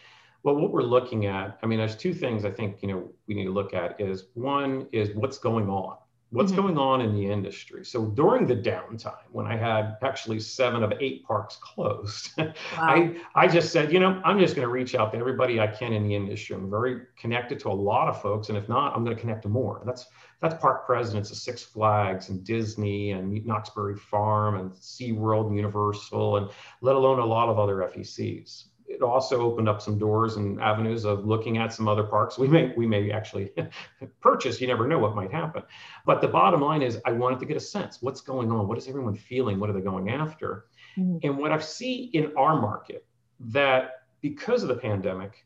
Well, 0.44 0.56
what 0.56 0.72
we're 0.72 0.82
looking 0.82 1.26
at, 1.26 1.60
I 1.62 1.66
mean, 1.66 1.80
there's 1.80 1.96
two 1.96 2.14
things 2.14 2.46
I 2.46 2.52
think, 2.52 2.82
you 2.82 2.88
know, 2.88 3.10
we 3.28 3.36
need 3.36 3.46
to 3.46 3.52
look 3.52 3.74
at 3.74 4.00
is 4.00 4.28
one 4.36 4.88
is 4.92 5.12
what's 5.16 5.38
going 5.38 5.70
on. 5.70 5.98
What's 6.32 6.52
mm-hmm. 6.52 6.62
going 6.62 6.78
on 6.78 7.02
in 7.02 7.16
the 7.16 7.26
industry? 7.26 7.84
So 7.84 8.06
during 8.06 8.46
the 8.46 8.56
downtime, 8.56 9.18
when 9.32 9.48
I 9.48 9.58
had 9.58 9.98
actually 10.04 10.40
seven 10.40 10.84
of 10.84 10.94
eight 11.00 11.26
parks 11.26 11.58
closed, 11.60 12.32
wow. 12.38 12.54
I, 12.78 13.16
I 13.34 13.48
just 13.48 13.74
said, 13.74 13.92
you 13.92 14.00
know, 14.00 14.22
I'm 14.24 14.40
just 14.40 14.56
going 14.56 14.68
to 14.68 14.72
reach 14.72 14.94
out 14.94 15.12
to 15.14 15.18
everybody 15.18 15.60
I 15.60 15.66
can 15.66 15.92
in 15.92 16.08
the 16.08 16.14
industry. 16.14 16.56
I'm 16.56 16.70
very 16.70 17.02
connected 17.18 17.60
to 17.62 17.70
a 17.70 17.74
lot 17.74 18.10
of 18.10 18.22
folks. 18.22 18.50
And 18.50 18.58
if 18.58 18.70
not, 18.70 18.96
I'm 18.96 19.04
going 19.04 19.16
to 19.16 19.20
connect 19.20 19.42
to 19.44 19.50
more. 19.50 19.82
That's 19.86 20.06
that's 20.40 20.56
park 20.62 20.86
presidents 20.86 21.32
of 21.32 21.38
Six 21.38 21.64
Flags 21.64 22.30
and 22.30 22.44
Disney 22.46 23.12
and 23.12 23.46
Knott's 23.46 23.72
Berry 23.72 23.98
Farm 23.98 24.58
and 24.58 24.72
SeaWorld 24.72 25.48
and 25.48 25.56
Universal 25.56 26.38
and 26.38 26.50
let 26.82 26.96
alone 26.96 27.20
a 27.20 27.26
lot 27.26 27.50
of 27.50 27.60
other 27.60 27.78
FECs 27.78 28.66
it 28.90 29.02
also 29.02 29.42
opened 29.42 29.70
up 29.70 29.82
some 29.82 29.98
doors 29.98 30.36
and 30.36 30.60
avenues 30.60 31.06
of 31.06 31.26
looking 31.26 31.58
at 31.58 31.72
some 31.72 31.88
other 31.88 32.04
parks. 32.04 32.38
We 32.38 32.48
may 32.48 32.74
we 32.76 32.88
may 32.88 33.12
actually 33.12 33.52
purchase 34.22 34.60
you 34.60 34.68
never 34.68 34.88
know 34.88 35.00
what 35.00 35.16
might 35.16 35.32
happen. 35.32 35.64
But 36.06 36.22
the 36.22 36.28
bottom 36.28 36.62
line 36.62 36.82
is 36.82 37.00
i 37.06 37.12
wanted 37.12 37.40
to 37.40 37.46
get 37.46 37.58
a 37.58 37.62
sense 37.62 38.02
what's 38.02 38.22
going 38.22 38.52
on? 38.52 38.68
What 38.68 38.78
is 38.78 38.88
everyone 38.88 39.16
feeling? 39.16 39.60
What 39.60 39.70
are 39.70 39.74
they 39.74 39.82
going 39.82 40.10
after? 40.10 40.66
Mm-hmm. 40.98 41.18
and 41.22 41.38
what 41.38 41.52
i 41.52 41.60
see 41.60 42.10
in 42.14 42.36
our 42.36 42.60
market 42.60 43.06
that 43.40 44.02
because 44.22 44.64
of 44.64 44.70
the 44.70 44.76
pandemic 44.76 45.46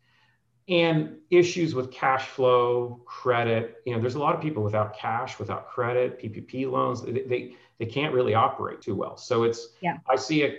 and 0.70 1.18
issues 1.30 1.76
with 1.76 1.92
cash 1.92 2.28
flow 2.28 3.02
credit 3.06 3.76
you 3.86 3.94
know 3.94 4.00
there's 4.00 4.16
a 4.16 4.20
lot 4.20 4.34
of 4.34 4.42
people 4.42 4.64
without 4.64 4.98
cash 4.98 5.38
without 5.38 5.68
credit 5.68 6.18
ppp 6.18 6.72
loans 6.72 7.02
they, 7.02 7.12
they, 7.24 7.56
they 7.80 7.86
can't 7.86 8.14
really 8.14 8.34
operate 8.34 8.82
too 8.82 8.96
well. 8.96 9.18
So 9.18 9.44
it's 9.44 9.70
yeah. 9.82 9.98
I 10.10 10.16
see 10.16 10.44
a 10.44 10.54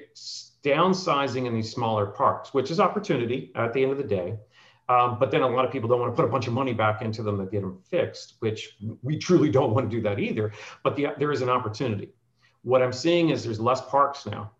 downsizing 0.64 1.46
in 1.46 1.54
these 1.54 1.70
smaller 1.70 2.06
parks, 2.06 2.54
which 2.54 2.70
is 2.70 2.80
opportunity 2.80 3.52
at 3.54 3.72
the 3.72 3.82
end 3.82 3.92
of 3.92 3.98
the 3.98 4.04
day. 4.04 4.38
Um, 4.88 5.18
but 5.18 5.30
then 5.30 5.42
a 5.42 5.48
lot 5.48 5.64
of 5.64 5.72
people 5.72 5.88
don't 5.88 6.00
want 6.00 6.12
to 6.12 6.16
put 6.16 6.28
a 6.28 6.32
bunch 6.32 6.46
of 6.46 6.52
money 6.52 6.74
back 6.74 7.00
into 7.00 7.22
them 7.22 7.38
to 7.38 7.46
get 7.46 7.62
them 7.62 7.78
fixed, 7.88 8.34
which 8.40 8.76
we 9.02 9.16
truly 9.18 9.50
don't 9.50 9.72
want 9.74 9.90
to 9.90 9.96
do 9.96 10.02
that 10.02 10.18
either. 10.18 10.52
But 10.82 10.96
the, 10.96 11.08
there 11.18 11.32
is 11.32 11.42
an 11.42 11.48
opportunity. 11.48 12.10
What 12.62 12.82
I'm 12.82 12.92
seeing 12.92 13.30
is 13.30 13.44
there's 13.44 13.60
less 13.60 13.80
parks 13.82 14.26
now. 14.26 14.52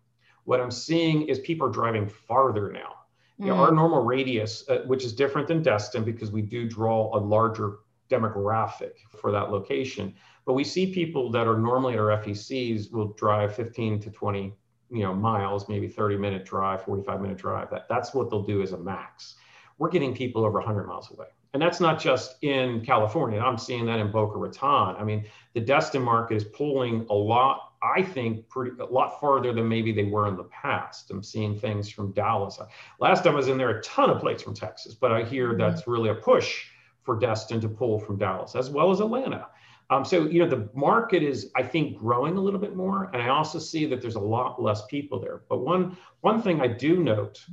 What 0.45 0.61
I'm 0.61 0.71
seeing 0.71 1.27
is 1.27 1.39
people 1.39 1.67
are 1.67 1.71
driving 1.71 2.07
farther 2.07 2.71
now. 2.71 2.95
Mm. 3.39 3.45
You 3.45 3.51
know, 3.51 3.57
our 3.57 3.71
normal 3.71 4.03
radius, 4.03 4.67
uh, 4.69 4.79
which 4.85 5.03
is 5.03 5.13
different 5.13 5.47
than 5.47 5.61
Destin 5.61 6.03
because 6.03 6.31
we 6.31 6.41
do 6.41 6.67
draw 6.67 7.15
a 7.15 7.19
larger 7.19 7.77
demographic 8.09 8.93
for 9.19 9.31
that 9.31 9.51
location. 9.51 10.13
But 10.45 10.53
we 10.53 10.63
see 10.63 10.93
people 10.93 11.31
that 11.31 11.47
are 11.47 11.57
normally 11.57 11.93
at 11.93 11.99
our 11.99 12.17
FECs 12.17 12.91
will 12.91 13.13
drive 13.13 13.55
15 13.55 13.99
to 14.01 14.11
20 14.11 14.53
you 14.95 15.03
know 15.03 15.13
miles 15.13 15.67
maybe 15.67 15.87
30 15.87 16.17
minute 16.17 16.45
drive 16.45 16.83
45 16.83 17.21
minute 17.21 17.37
drive 17.37 17.69
that, 17.69 17.87
that's 17.89 18.13
what 18.13 18.29
they'll 18.29 18.43
do 18.43 18.61
as 18.61 18.71
a 18.71 18.77
max. 18.77 19.35
We're 19.77 19.89
getting 19.89 20.15
people 20.15 20.45
over 20.45 20.59
100 20.59 20.87
miles 20.87 21.11
away. 21.11 21.27
And 21.53 21.61
that's 21.61 21.79
not 21.79 21.99
just 21.99 22.41
in 22.43 22.83
california 22.85 23.39
i'm 23.39 23.57
seeing 23.57 23.85
that 23.85 23.99
in 23.99 24.11
boca 24.11 24.37
raton. 24.37 24.95
I 24.95 25.03
mean 25.03 25.25
the 25.53 25.61
destin 25.61 26.01
market 26.01 26.35
is 26.35 26.43
pulling 26.45 27.05
a 27.09 27.13
lot 27.13 27.73
i 27.83 28.01
think 28.01 28.47
pretty 28.49 28.71
a 28.79 28.85
lot 28.85 29.19
farther 29.19 29.53
than 29.53 29.67
maybe 29.67 29.91
they 29.91 30.05
were 30.05 30.27
in 30.27 30.37
the 30.37 30.45
past. 30.45 31.11
I'm 31.11 31.23
seeing 31.23 31.59
things 31.59 31.89
from 31.89 32.13
dallas. 32.13 32.59
Last 32.99 33.23
time 33.23 33.33
i 33.33 33.37
was 33.37 33.47
in 33.47 33.57
there 33.57 33.77
a 33.77 33.81
ton 33.81 34.09
of 34.09 34.19
plates 34.19 34.43
from 34.43 34.53
texas 34.53 34.93
but 34.93 35.11
i 35.11 35.23
hear 35.23 35.49
mm-hmm. 35.49 35.59
that's 35.59 35.87
really 35.87 36.09
a 36.09 36.15
push 36.15 36.65
for 37.03 37.19
destin 37.19 37.61
to 37.61 37.69
pull 37.69 37.99
from 37.99 38.17
dallas 38.17 38.55
as 38.55 38.69
well 38.69 38.91
as 38.91 38.99
atlanta 38.99 39.47
Um, 39.89 40.03
so, 40.03 40.25
you 40.25 40.39
know, 40.39 40.49
the 40.49 40.69
market 40.73 41.21
is, 41.21 41.51
I 41.55 41.63
think, 41.63 41.97
growing 41.97 42.37
a 42.37 42.41
little 42.41 42.59
bit 42.59 42.75
more. 42.75 43.09
And 43.13 43.21
I 43.21 43.29
also 43.29 43.59
see 43.59 43.85
that 43.85 44.01
there's 44.01 44.15
a 44.15 44.19
lot 44.19 44.61
less 44.61 44.85
people 44.87 45.19
there. 45.19 45.43
But 45.47 45.59
one, 45.59 45.95
one 46.21 46.41
thing 46.41 46.61
I 46.61 46.67
do 46.67 47.03
note 47.03 47.43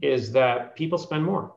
is 0.00 0.32
that 0.32 0.76
people 0.76 0.98
spend 0.98 1.24
more 1.24 1.54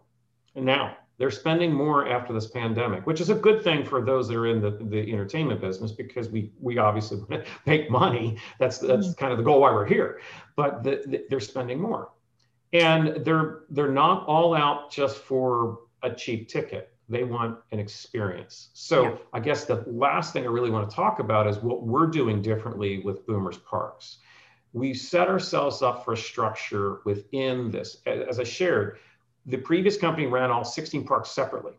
and 0.56 0.66
now. 0.66 0.98
They're 1.18 1.32
spending 1.32 1.74
more 1.74 2.08
after 2.08 2.32
this 2.32 2.48
pandemic, 2.48 3.08
which 3.08 3.22
is 3.22 3.32
a 3.32 3.36
good 3.36 3.64
thing 3.64 3.84
for 3.84 4.06
those 4.06 4.28
that 4.28 4.36
are 4.36 4.46
in 4.46 4.62
the, 4.62 4.72
the 4.72 5.12
entertainment 5.12 5.62
business 5.62 5.92
because 5.92 6.30
we 6.30 6.52
we 6.60 6.78
obviously 6.78 7.20
make 7.66 7.90
money. 7.90 8.38
That's 8.60 8.78
that's 8.78 9.08
mm. 9.08 9.18
kind 9.18 9.32
of 9.32 9.40
the 9.40 9.44
goal 9.44 9.62
why 9.62 9.72
we're 9.72 9.88
here. 9.88 10.22
But 10.56 10.84
the, 10.84 11.04
the, 11.08 11.26
they're 11.28 11.40
spending 11.40 11.82
more, 11.82 12.12
and 12.72 13.26
they're 13.26 13.62
they're 13.72 13.92
not 13.92 14.28
all 14.28 14.54
out 14.54 14.92
just 14.92 15.18
for 15.18 15.80
a 16.04 16.14
cheap 16.14 16.50
ticket 16.50 16.94
they 17.10 17.24
want 17.24 17.58
an 17.72 17.80
experience. 17.80 18.70
So 18.74 19.04
yeah. 19.04 19.16
I 19.34 19.40
guess 19.40 19.66
the 19.66 19.84
last 19.88 20.34
thing 20.34 20.44
I 20.44 20.48
really 20.48 20.70
want 20.70 20.90
to 20.90 20.96
talk 20.96 21.20
about 21.20 21.48
is 21.48 21.58
what 21.58 21.84
we're 21.84 22.08
doing 22.08 22.42
differently 22.42 23.00
with 23.00 23.26
Boomers 23.26 23.58
Parks. 23.58 24.18
We 24.74 24.94
set 24.94 25.30
ourselves 25.30 25.82
up 25.82 26.04
for 26.04 26.14
a 26.14 26.18
structure 26.18 27.00
within 27.06 27.72
this. 27.72 27.98
As 28.06 28.40
I 28.40 28.44
shared, 28.44 29.00
the 29.46 29.58
previous 29.58 29.98
company 29.98 30.28
ran 30.28 30.52
all 30.52 30.66
16 30.66 31.06
parks 31.06 31.32
separately. 31.32 31.74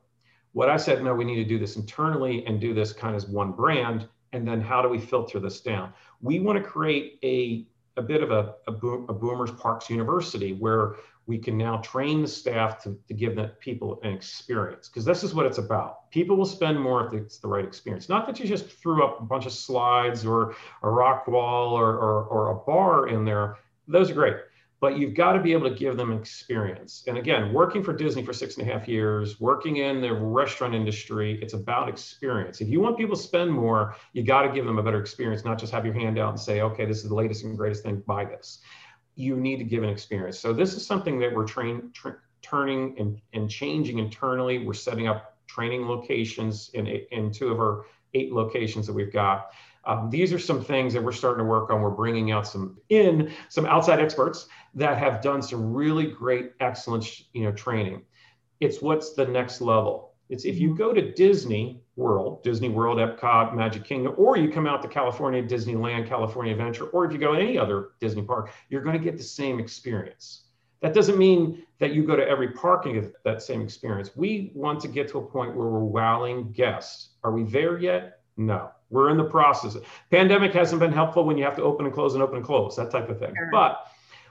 What 0.52 0.70
I 0.70 0.78
said, 0.78 1.04
no, 1.04 1.14
we 1.14 1.24
need 1.24 1.36
to 1.36 1.44
do 1.44 1.58
this 1.58 1.76
internally 1.76 2.44
and 2.46 2.58
do 2.58 2.72
this 2.72 2.92
kind 2.94 3.14
of 3.14 3.22
as 3.22 3.28
one 3.28 3.52
brand. 3.52 4.08
And 4.32 4.48
then 4.48 4.60
how 4.62 4.80
do 4.80 4.88
we 4.88 4.98
filter 4.98 5.38
this 5.38 5.60
down? 5.60 5.92
We 6.22 6.40
want 6.40 6.62
to 6.62 6.64
create 6.64 7.18
a, 7.22 7.66
a 7.98 8.02
bit 8.02 8.22
of 8.22 8.30
a, 8.30 8.54
a, 8.66 8.72
boom, 8.72 9.06
a 9.10 9.12
Boomers 9.12 9.50
Parks 9.52 9.90
University 9.90 10.54
where 10.54 10.96
we 11.28 11.38
can 11.38 11.58
now 11.58 11.76
train 11.76 12.22
the 12.22 12.28
staff 12.28 12.82
to, 12.82 12.98
to 13.06 13.14
give 13.14 13.36
that 13.36 13.60
people 13.60 14.00
an 14.02 14.12
experience 14.14 14.88
because 14.88 15.04
this 15.04 15.22
is 15.22 15.34
what 15.34 15.44
it's 15.44 15.58
about. 15.58 16.10
People 16.10 16.36
will 16.36 16.46
spend 16.46 16.80
more 16.80 17.06
if 17.06 17.12
it's 17.12 17.36
the 17.38 17.46
right 17.46 17.64
experience. 17.64 18.08
Not 18.08 18.26
that 18.26 18.40
you 18.40 18.46
just 18.46 18.66
threw 18.66 19.04
up 19.04 19.20
a 19.20 19.24
bunch 19.24 19.44
of 19.44 19.52
slides 19.52 20.24
or 20.24 20.56
a 20.82 20.90
rock 20.90 21.28
wall 21.28 21.74
or, 21.74 21.90
or, 21.90 22.24
or 22.24 22.50
a 22.52 22.54
bar 22.54 23.08
in 23.08 23.26
there. 23.26 23.58
Those 23.86 24.10
are 24.10 24.14
great 24.14 24.36
but 24.80 24.96
you've 24.96 25.14
got 25.14 25.32
to 25.32 25.40
be 25.40 25.52
able 25.52 25.68
to 25.68 25.74
give 25.74 25.96
them 25.96 26.12
experience. 26.12 27.02
And 27.08 27.18
again 27.18 27.52
working 27.52 27.82
for 27.82 27.92
disney 27.92 28.22
for 28.22 28.32
six 28.32 28.56
and 28.56 28.68
a 28.68 28.72
half 28.72 28.88
years 28.88 29.40
working 29.40 29.78
in 29.78 30.00
the 30.00 30.12
restaurant 30.14 30.74
industry 30.74 31.38
it's 31.42 31.52
about 31.52 31.88
experience. 31.88 32.60
If 32.60 32.68
you 32.68 32.80
want 32.80 32.96
people 32.96 33.16
to 33.16 33.22
spend 33.22 33.52
more 33.52 33.96
you 34.12 34.22
got 34.22 34.42
to 34.42 34.52
give 34.52 34.64
them 34.64 34.78
a 34.78 34.82
better 34.82 35.00
experience 35.00 35.44
not 35.44 35.58
just 35.58 35.72
have 35.72 35.84
your 35.84 35.94
hand 35.94 36.18
out 36.18 36.30
and 36.30 36.40
say 36.40 36.62
okay 36.62 36.86
this 36.86 36.98
is 36.98 37.08
the 37.08 37.14
latest 37.14 37.44
and 37.44 37.56
greatest 37.56 37.82
thing 37.82 38.02
buy 38.06 38.24
this 38.24 38.60
you 39.18 39.36
need 39.36 39.56
to 39.56 39.64
give 39.64 39.82
an 39.82 39.88
experience. 39.88 40.38
So 40.38 40.52
this 40.52 40.74
is 40.74 40.86
something 40.86 41.18
that 41.18 41.34
we're 41.34 41.44
train, 41.44 41.90
tra- 41.92 42.18
turning 42.40 42.94
and, 43.00 43.20
and 43.32 43.50
changing 43.50 43.98
internally. 43.98 44.64
We're 44.64 44.74
setting 44.74 45.08
up 45.08 45.36
training 45.48 45.88
locations 45.88 46.70
in, 46.74 46.86
in 46.86 47.32
two 47.32 47.48
of 47.48 47.58
our 47.58 47.86
eight 48.14 48.32
locations 48.32 48.86
that 48.86 48.92
we've 48.92 49.12
got. 49.12 49.50
Um, 49.84 50.08
these 50.08 50.32
are 50.32 50.38
some 50.38 50.64
things 50.64 50.92
that 50.92 51.02
we're 51.02 51.10
starting 51.10 51.44
to 51.44 51.50
work 51.50 51.70
on. 51.70 51.82
We're 51.82 51.90
bringing 51.90 52.30
out 52.30 52.46
some 52.46 52.78
in 52.90 53.32
some 53.48 53.66
outside 53.66 53.98
experts 53.98 54.46
that 54.74 54.98
have 54.98 55.20
done 55.20 55.42
some 55.42 55.72
really 55.74 56.06
great, 56.06 56.52
excellent, 56.60 57.22
you 57.32 57.42
know, 57.42 57.52
training. 57.52 58.02
It's 58.60 58.80
what's 58.80 59.14
the 59.14 59.26
next 59.26 59.60
level. 59.60 60.07
It's 60.28 60.44
if 60.44 60.58
you 60.58 60.68
mm-hmm. 60.68 60.78
go 60.78 60.92
to 60.92 61.12
Disney 61.12 61.82
World, 61.96 62.42
Disney 62.42 62.68
World, 62.68 62.98
Epcot, 62.98 63.54
Magic 63.54 63.84
Kingdom, 63.84 64.14
or 64.16 64.36
you 64.36 64.50
come 64.50 64.66
out 64.66 64.82
to 64.82 64.88
California, 64.88 65.42
Disneyland, 65.42 66.06
California 66.06 66.52
Adventure, 66.52 66.86
or 66.86 67.04
if 67.04 67.12
you 67.12 67.18
go 67.18 67.34
to 67.34 67.40
any 67.40 67.58
other 67.58 67.90
Disney 68.00 68.22
park, 68.22 68.52
you're 68.68 68.82
going 68.82 68.96
to 68.96 69.02
get 69.02 69.16
the 69.16 69.22
same 69.22 69.58
experience. 69.58 70.44
That 70.80 70.94
doesn't 70.94 71.18
mean 71.18 71.64
that 71.80 71.92
you 71.92 72.06
go 72.06 72.14
to 72.14 72.26
every 72.26 72.52
park 72.52 72.86
and 72.86 72.94
get 72.94 73.24
that 73.24 73.42
same 73.42 73.62
experience. 73.62 74.10
We 74.14 74.52
want 74.54 74.80
to 74.80 74.88
get 74.88 75.08
to 75.08 75.18
a 75.18 75.22
point 75.22 75.56
where 75.56 75.66
we're 75.66 75.80
wowing 75.80 76.52
guests. 76.52 77.14
Are 77.24 77.32
we 77.32 77.44
there 77.44 77.78
yet? 77.78 78.20
No. 78.36 78.70
We're 78.90 79.10
in 79.10 79.16
the 79.16 79.24
process. 79.24 79.76
Pandemic 80.10 80.52
hasn't 80.52 80.80
been 80.80 80.92
helpful 80.92 81.24
when 81.24 81.36
you 81.36 81.44
have 81.44 81.56
to 81.56 81.62
open 81.62 81.84
and 81.84 81.94
close 81.94 82.14
and 82.14 82.22
open 82.22 82.36
and 82.36 82.46
close, 82.46 82.76
that 82.76 82.90
type 82.90 83.08
of 83.08 83.18
thing. 83.18 83.34
Sure. 83.36 83.50
But 83.50 83.86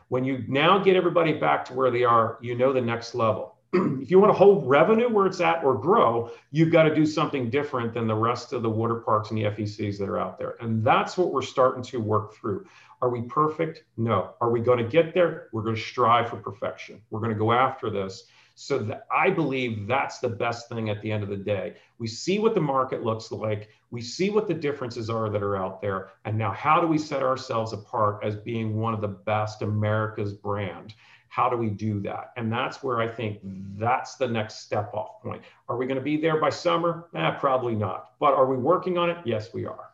when 0.08 0.24
you 0.24 0.46
now 0.48 0.80
get 0.80 0.96
everybody 0.96 1.34
back 1.34 1.66
to 1.66 1.74
where 1.74 1.92
they 1.92 2.06
are, 2.06 2.38
you 2.42 2.56
know 2.56 2.72
the 2.72 2.82
next 2.82 3.14
level 3.14 3.57
if 3.74 4.10
you 4.10 4.20
want 4.20 4.32
to 4.32 4.38
hold 4.38 4.68
revenue 4.68 5.10
where 5.10 5.26
it's 5.26 5.42
at 5.42 5.64
or 5.64 5.76
grow, 5.76 6.32
you've 6.52 6.72
got 6.72 6.84
to 6.84 6.96
do 6.96 7.06
something 7.06 7.50
different 7.50 7.94
than 7.94 8.08
the 8.08 8.16
rest 8.16 8.54
of 8.54 8.62
the 8.62 8.70
water 8.70 8.96
parks 8.96 9.30
and 9.30 9.38
the 9.38 9.44
FECs 9.44 9.98
that 9.98 10.08
are 10.08 10.20
out 10.20 10.38
there. 10.38 10.56
And 10.62 10.84
that's 10.84 11.18
what 11.18 11.34
we're 11.34 11.42
starting 11.42 11.84
to 11.84 12.00
work 12.00 12.34
through. 12.36 12.66
Are 13.02 13.10
we 13.10 13.24
perfect? 13.24 13.84
No. 13.98 14.34
Are 14.42 14.50
we 14.50 14.62
going 14.62 14.80
to 14.80 14.90
get 14.90 15.14
there? 15.14 15.50
We're 15.52 15.64
going 15.64 15.76
to 15.76 15.82
strive 15.82 16.30
for 16.30 16.38
perfection. 16.38 17.02
We're 17.10 17.20
going 17.20 17.34
to 17.34 17.38
go 17.38 17.52
after 17.52 17.90
this. 17.90 18.26
So 18.56 18.80
that 18.80 19.06
I 19.16 19.30
believe 19.30 19.86
that's 19.86 20.18
the 20.18 20.30
best 20.30 20.68
thing 20.68 20.90
at 20.90 21.00
the 21.04 21.12
end 21.12 21.22
of 21.22 21.30
the 21.30 21.38
day. 21.38 21.76
We 22.00 22.08
see 22.08 22.40
what 22.40 22.56
the 22.56 22.62
market 22.62 23.04
looks 23.04 23.32
like. 23.32 23.70
We 23.92 24.02
see 24.02 24.32
what 24.32 24.48
the 24.48 24.54
differences 24.56 25.12
are 25.12 25.30
that 25.30 25.44
are 25.44 25.58
out 25.58 25.80
there. 25.80 26.10
And 26.26 26.40
now 26.40 26.52
how 26.54 26.82
do 26.82 26.88
we 26.88 26.98
set 26.98 27.22
ourselves 27.22 27.72
apart 27.72 28.24
as 28.24 28.36
being 28.36 28.78
one 28.78 28.96
of 28.96 29.02
the 29.02 29.10
best 29.10 29.62
America's 29.62 30.34
brand? 30.34 30.96
How 31.38 31.52
do 31.52 31.56
we 31.56 31.70
do 31.70 32.00
that? 32.00 32.32
And 32.36 32.52
that's 32.52 32.82
where 32.82 33.00
I 33.00 33.08
think 33.08 33.38
that's 33.78 34.16
the 34.16 34.28
next 34.28 34.62
step 34.62 34.92
off 34.96 35.22
point. 35.22 35.44
Are 35.70 35.78
we 35.78 35.86
going 35.86 36.00
to 36.00 36.04
be 36.04 36.18
there 36.18 36.42
by 36.42 36.50
summer? 36.50 37.10
Eh, 37.14 37.30
probably 37.40 37.76
not. 37.76 38.14
But 38.20 38.34
are 38.34 38.48
we 38.48 38.58
working 38.58 38.98
on 38.98 39.12
it? 39.12 39.18
Yes, 39.24 39.54
we 39.54 39.64
are. 39.68 39.92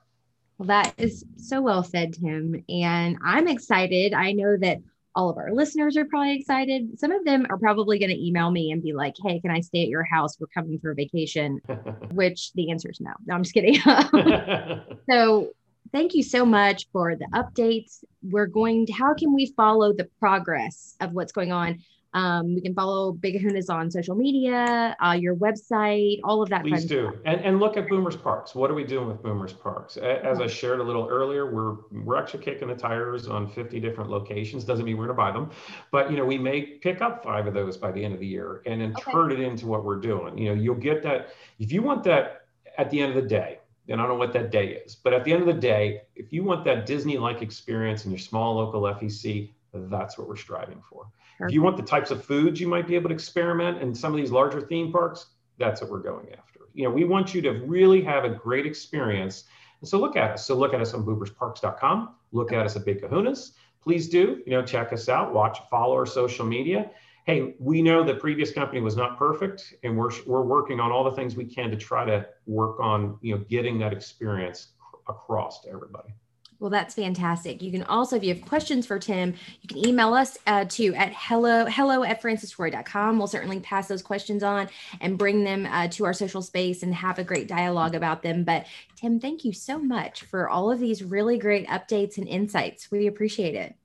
Well, 0.57 0.67
that 0.67 0.93
is 0.97 1.25
so 1.35 1.61
well 1.61 1.83
said, 1.83 2.13
Tim. 2.13 2.63
And 2.69 3.17
I'm 3.25 3.49
excited. 3.49 4.13
I 4.13 4.31
know 4.31 4.55
that 4.55 4.77
all 5.15 5.29
of 5.29 5.35
our 5.35 5.53
listeners 5.53 5.97
are 5.97 6.05
probably 6.05 6.39
excited. 6.39 6.97
Some 6.97 7.11
of 7.11 7.25
them 7.25 7.45
are 7.49 7.57
probably 7.57 7.99
going 7.99 8.11
to 8.11 8.25
email 8.25 8.49
me 8.49 8.71
and 8.71 8.81
be 8.81 8.93
like, 8.93 9.15
hey, 9.21 9.41
can 9.41 9.51
I 9.51 9.59
stay 9.59 9.83
at 9.83 9.89
your 9.89 10.03
house? 10.03 10.39
We're 10.39 10.47
coming 10.47 10.79
for 10.79 10.91
a 10.91 10.95
vacation, 10.95 11.59
which 12.13 12.53
the 12.53 12.71
answer 12.71 12.89
is 12.89 13.01
no. 13.01 13.11
No, 13.25 13.35
I'm 13.35 13.43
just 13.43 13.53
kidding. 13.53 13.81
so 15.09 15.49
thank 15.93 16.13
you 16.13 16.23
so 16.23 16.45
much 16.45 16.87
for 16.91 17.15
the 17.15 17.27
updates. 17.33 18.03
We're 18.23 18.47
going 18.47 18.87
to, 18.87 18.93
how 18.93 19.13
can 19.13 19.33
we 19.33 19.53
follow 19.55 19.93
the 19.93 20.09
progress 20.19 20.95
of 20.99 21.13
what's 21.13 21.31
going 21.31 21.53
on? 21.53 21.79
Um, 22.15 22.53
we 22.53 22.61
can 22.61 22.75
follow 22.75 23.11
Big 23.11 23.41
Kahunas 23.41 23.71
on 23.71 23.89
social 23.89 24.13
media, 24.13 24.95
uh, 25.03 25.13
your 25.13 25.35
website, 25.35 26.19
all 26.23 26.43
of 26.43 26.49
that. 26.49 26.61
Please 26.61 26.85
do, 26.85 27.19
and, 27.25 27.41
and 27.41 27.59
look 27.59 27.75
at 27.75 27.89
Boomers 27.89 28.15
Parks. 28.15 28.53
What 28.53 28.69
are 28.69 28.75
we 28.75 28.83
doing 28.83 29.07
with 29.07 29.23
Boomers 29.23 29.53
Parks? 29.53 29.97
As 29.97 30.39
I 30.39 30.45
shared 30.45 30.79
a 30.79 30.83
little 30.83 31.07
earlier, 31.09 31.51
we're 31.51 31.77
we're 32.03 32.21
actually 32.21 32.43
kicking 32.43 32.67
the 32.67 32.75
tires 32.75 33.27
on 33.27 33.49
50 33.49 33.79
different 33.79 34.11
locations. 34.11 34.63
Doesn't 34.63 34.85
mean 34.85 34.95
we're 34.95 35.07
going 35.07 35.17
to 35.17 35.23
buy 35.23 35.31
them, 35.31 35.49
but 35.91 36.11
you 36.11 36.17
know 36.17 36.23
we 36.23 36.37
may 36.37 36.61
pick 36.61 37.01
up 37.01 37.23
five 37.23 37.47
of 37.47 37.55
those 37.55 37.77
by 37.77 37.91
the 37.91 38.05
end 38.05 38.13
of 38.13 38.19
the 38.19 38.27
year 38.27 38.61
and 38.67 38.79
then 38.79 38.93
okay. 38.95 39.11
turn 39.11 39.31
it 39.31 39.39
into 39.39 39.65
what 39.65 39.83
we're 39.83 39.99
doing. 39.99 40.37
You 40.37 40.49
know, 40.53 40.61
you'll 40.61 40.75
get 40.75 41.01
that 41.01 41.29
if 41.57 41.71
you 41.71 41.81
want 41.81 42.03
that 42.03 42.45
at 42.77 42.91
the 42.91 43.01
end 43.01 43.17
of 43.17 43.23
the 43.23 43.27
day 43.27 43.57
and 43.89 43.99
I 43.99 44.03
don't 44.03 44.13
know 44.13 44.19
what 44.19 44.33
that 44.33 44.51
day 44.51 44.81
is. 44.85 44.95
But 44.95 45.13
at 45.13 45.23
the 45.23 45.33
end 45.33 45.41
of 45.41 45.47
the 45.47 45.59
day, 45.59 46.03
if 46.15 46.31
you 46.31 46.43
want 46.43 46.63
that 46.65 46.85
Disney 46.85 47.17
like 47.17 47.41
experience 47.41 48.05
in 48.05 48.11
your 48.11 48.19
small 48.19 48.55
local 48.55 48.81
FEC, 48.81 49.51
that's 49.73 50.17
what 50.17 50.27
we're 50.27 50.35
striving 50.35 50.81
for. 50.89 51.07
If 51.39 51.51
you 51.51 51.61
want 51.61 51.77
the 51.77 51.83
types 51.83 52.11
of 52.11 52.23
foods 52.23 52.61
you 52.61 52.67
might 52.67 52.87
be 52.87 52.95
able 52.95 53.09
to 53.09 53.15
experiment 53.15 53.81
in 53.81 53.93
some 53.93 54.13
of 54.13 54.17
these 54.17 54.31
larger 54.31 54.61
theme 54.61 54.91
parks, 54.91 55.27
that's 55.57 55.81
what 55.81 55.89
we're 55.89 55.99
going 55.99 56.27
after. 56.31 56.61
You 56.73 56.83
know, 56.85 56.91
we 56.91 57.03
want 57.03 57.33
you 57.33 57.41
to 57.41 57.51
really 57.65 58.01
have 58.03 58.23
a 58.23 58.29
great 58.29 58.65
experience. 58.65 59.45
And 59.81 59.89
so 59.89 59.99
look 59.99 60.15
at 60.15 60.31
us. 60.31 60.45
So 60.45 60.55
look 60.55 60.73
at 60.73 60.79
us 60.79 60.93
on 60.93 61.03
boomersparks.com. 61.03 62.15
Look 62.31 62.53
at 62.53 62.65
us 62.65 62.75
at 62.75 62.85
Big 62.85 63.01
Kahunas. 63.01 63.51
Please 63.81 64.07
do, 64.07 64.41
you 64.45 64.53
know, 64.53 64.63
check 64.63 64.93
us 64.93 65.09
out, 65.09 65.33
watch, 65.33 65.59
follow 65.69 65.95
our 65.95 66.05
social 66.05 66.45
media 66.45 66.89
hey, 67.25 67.55
we 67.59 67.81
know 67.81 68.03
the 68.03 68.15
previous 68.15 68.51
company 68.51 68.81
was 68.81 68.95
not 68.95 69.17
perfect, 69.17 69.75
and 69.83 69.97
we're 69.97 70.11
we're 70.25 70.43
working 70.43 70.79
on 70.79 70.91
all 70.91 71.03
the 71.03 71.15
things 71.15 71.35
we 71.35 71.45
can 71.45 71.71
to 71.71 71.77
try 71.77 72.05
to 72.05 72.27
work 72.45 72.79
on 72.79 73.17
you 73.21 73.35
know 73.35 73.43
getting 73.49 73.79
that 73.79 73.93
experience 73.93 74.69
across 75.07 75.61
to 75.61 75.69
everybody. 75.69 76.13
Well, 76.59 76.69
that's 76.69 76.95
fantastic. 76.95 77.61
You 77.61 77.71
can 77.73 77.83
also, 77.83 78.15
if 78.15 78.23
you 78.23 78.33
have 78.33 78.45
questions 78.45 78.85
for 78.85 78.97
Tim, 78.97 79.33
you 79.61 79.67
can 79.67 79.85
email 79.85 80.13
us 80.13 80.37
uh, 80.47 80.63
to 80.69 80.93
at 80.95 81.11
hello 81.13 81.65
hello 81.65 82.03
at 82.03 82.21
francisroy.com. 82.21 83.17
We'll 83.17 83.27
certainly 83.27 83.59
pass 83.59 83.89
those 83.89 84.01
questions 84.01 84.43
on 84.43 84.69
and 85.01 85.17
bring 85.17 85.43
them 85.43 85.65
uh, 85.65 85.89
to 85.89 86.05
our 86.05 86.13
social 86.13 86.41
space 86.41 86.81
and 86.81 86.95
have 86.95 87.19
a 87.19 87.23
great 87.23 87.49
dialogue 87.49 87.95
about 87.95 88.21
them. 88.21 88.45
But 88.45 88.65
Tim, 88.95 89.19
thank 89.19 89.43
you 89.43 89.51
so 89.51 89.77
much 89.77 90.23
for 90.23 90.49
all 90.49 90.71
of 90.71 90.79
these 90.79 91.03
really 91.03 91.37
great 91.37 91.67
updates 91.67 92.17
and 92.17 92.27
insights. 92.27 92.89
We 92.89 93.07
appreciate 93.07 93.55
it 93.55 93.75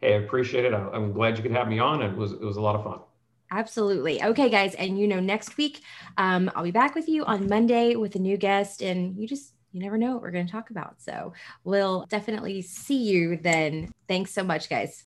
hey, 0.00 0.14
I 0.14 0.18
appreciate 0.18 0.64
it. 0.64 0.74
I'm 0.74 1.12
glad 1.12 1.36
you 1.36 1.42
could 1.42 1.52
have 1.52 1.68
me 1.68 1.78
on. 1.78 2.02
It 2.02 2.16
was 2.16 2.32
it 2.32 2.40
was 2.40 2.56
a 2.56 2.60
lot 2.60 2.76
of 2.76 2.84
fun. 2.84 3.00
Absolutely. 3.50 4.22
Okay, 4.22 4.50
guys, 4.50 4.74
and 4.74 4.98
you 4.98 5.08
know, 5.08 5.20
next 5.20 5.56
week 5.56 5.82
um, 6.18 6.50
I'll 6.54 6.64
be 6.64 6.70
back 6.70 6.94
with 6.94 7.08
you 7.08 7.24
on 7.24 7.48
Monday 7.48 7.96
with 7.96 8.14
a 8.14 8.18
new 8.18 8.36
guest, 8.36 8.82
and 8.82 9.16
you 9.16 9.26
just 9.26 9.54
you 9.72 9.80
never 9.80 9.98
know 9.98 10.14
what 10.14 10.22
we're 10.22 10.30
going 10.30 10.46
to 10.46 10.52
talk 10.52 10.70
about. 10.70 11.00
So 11.00 11.32
we'll 11.64 12.06
definitely 12.08 12.62
see 12.62 13.02
you 13.02 13.36
then. 13.36 13.90
Thanks 14.06 14.32
so 14.32 14.42
much, 14.42 14.68
guys. 14.68 15.04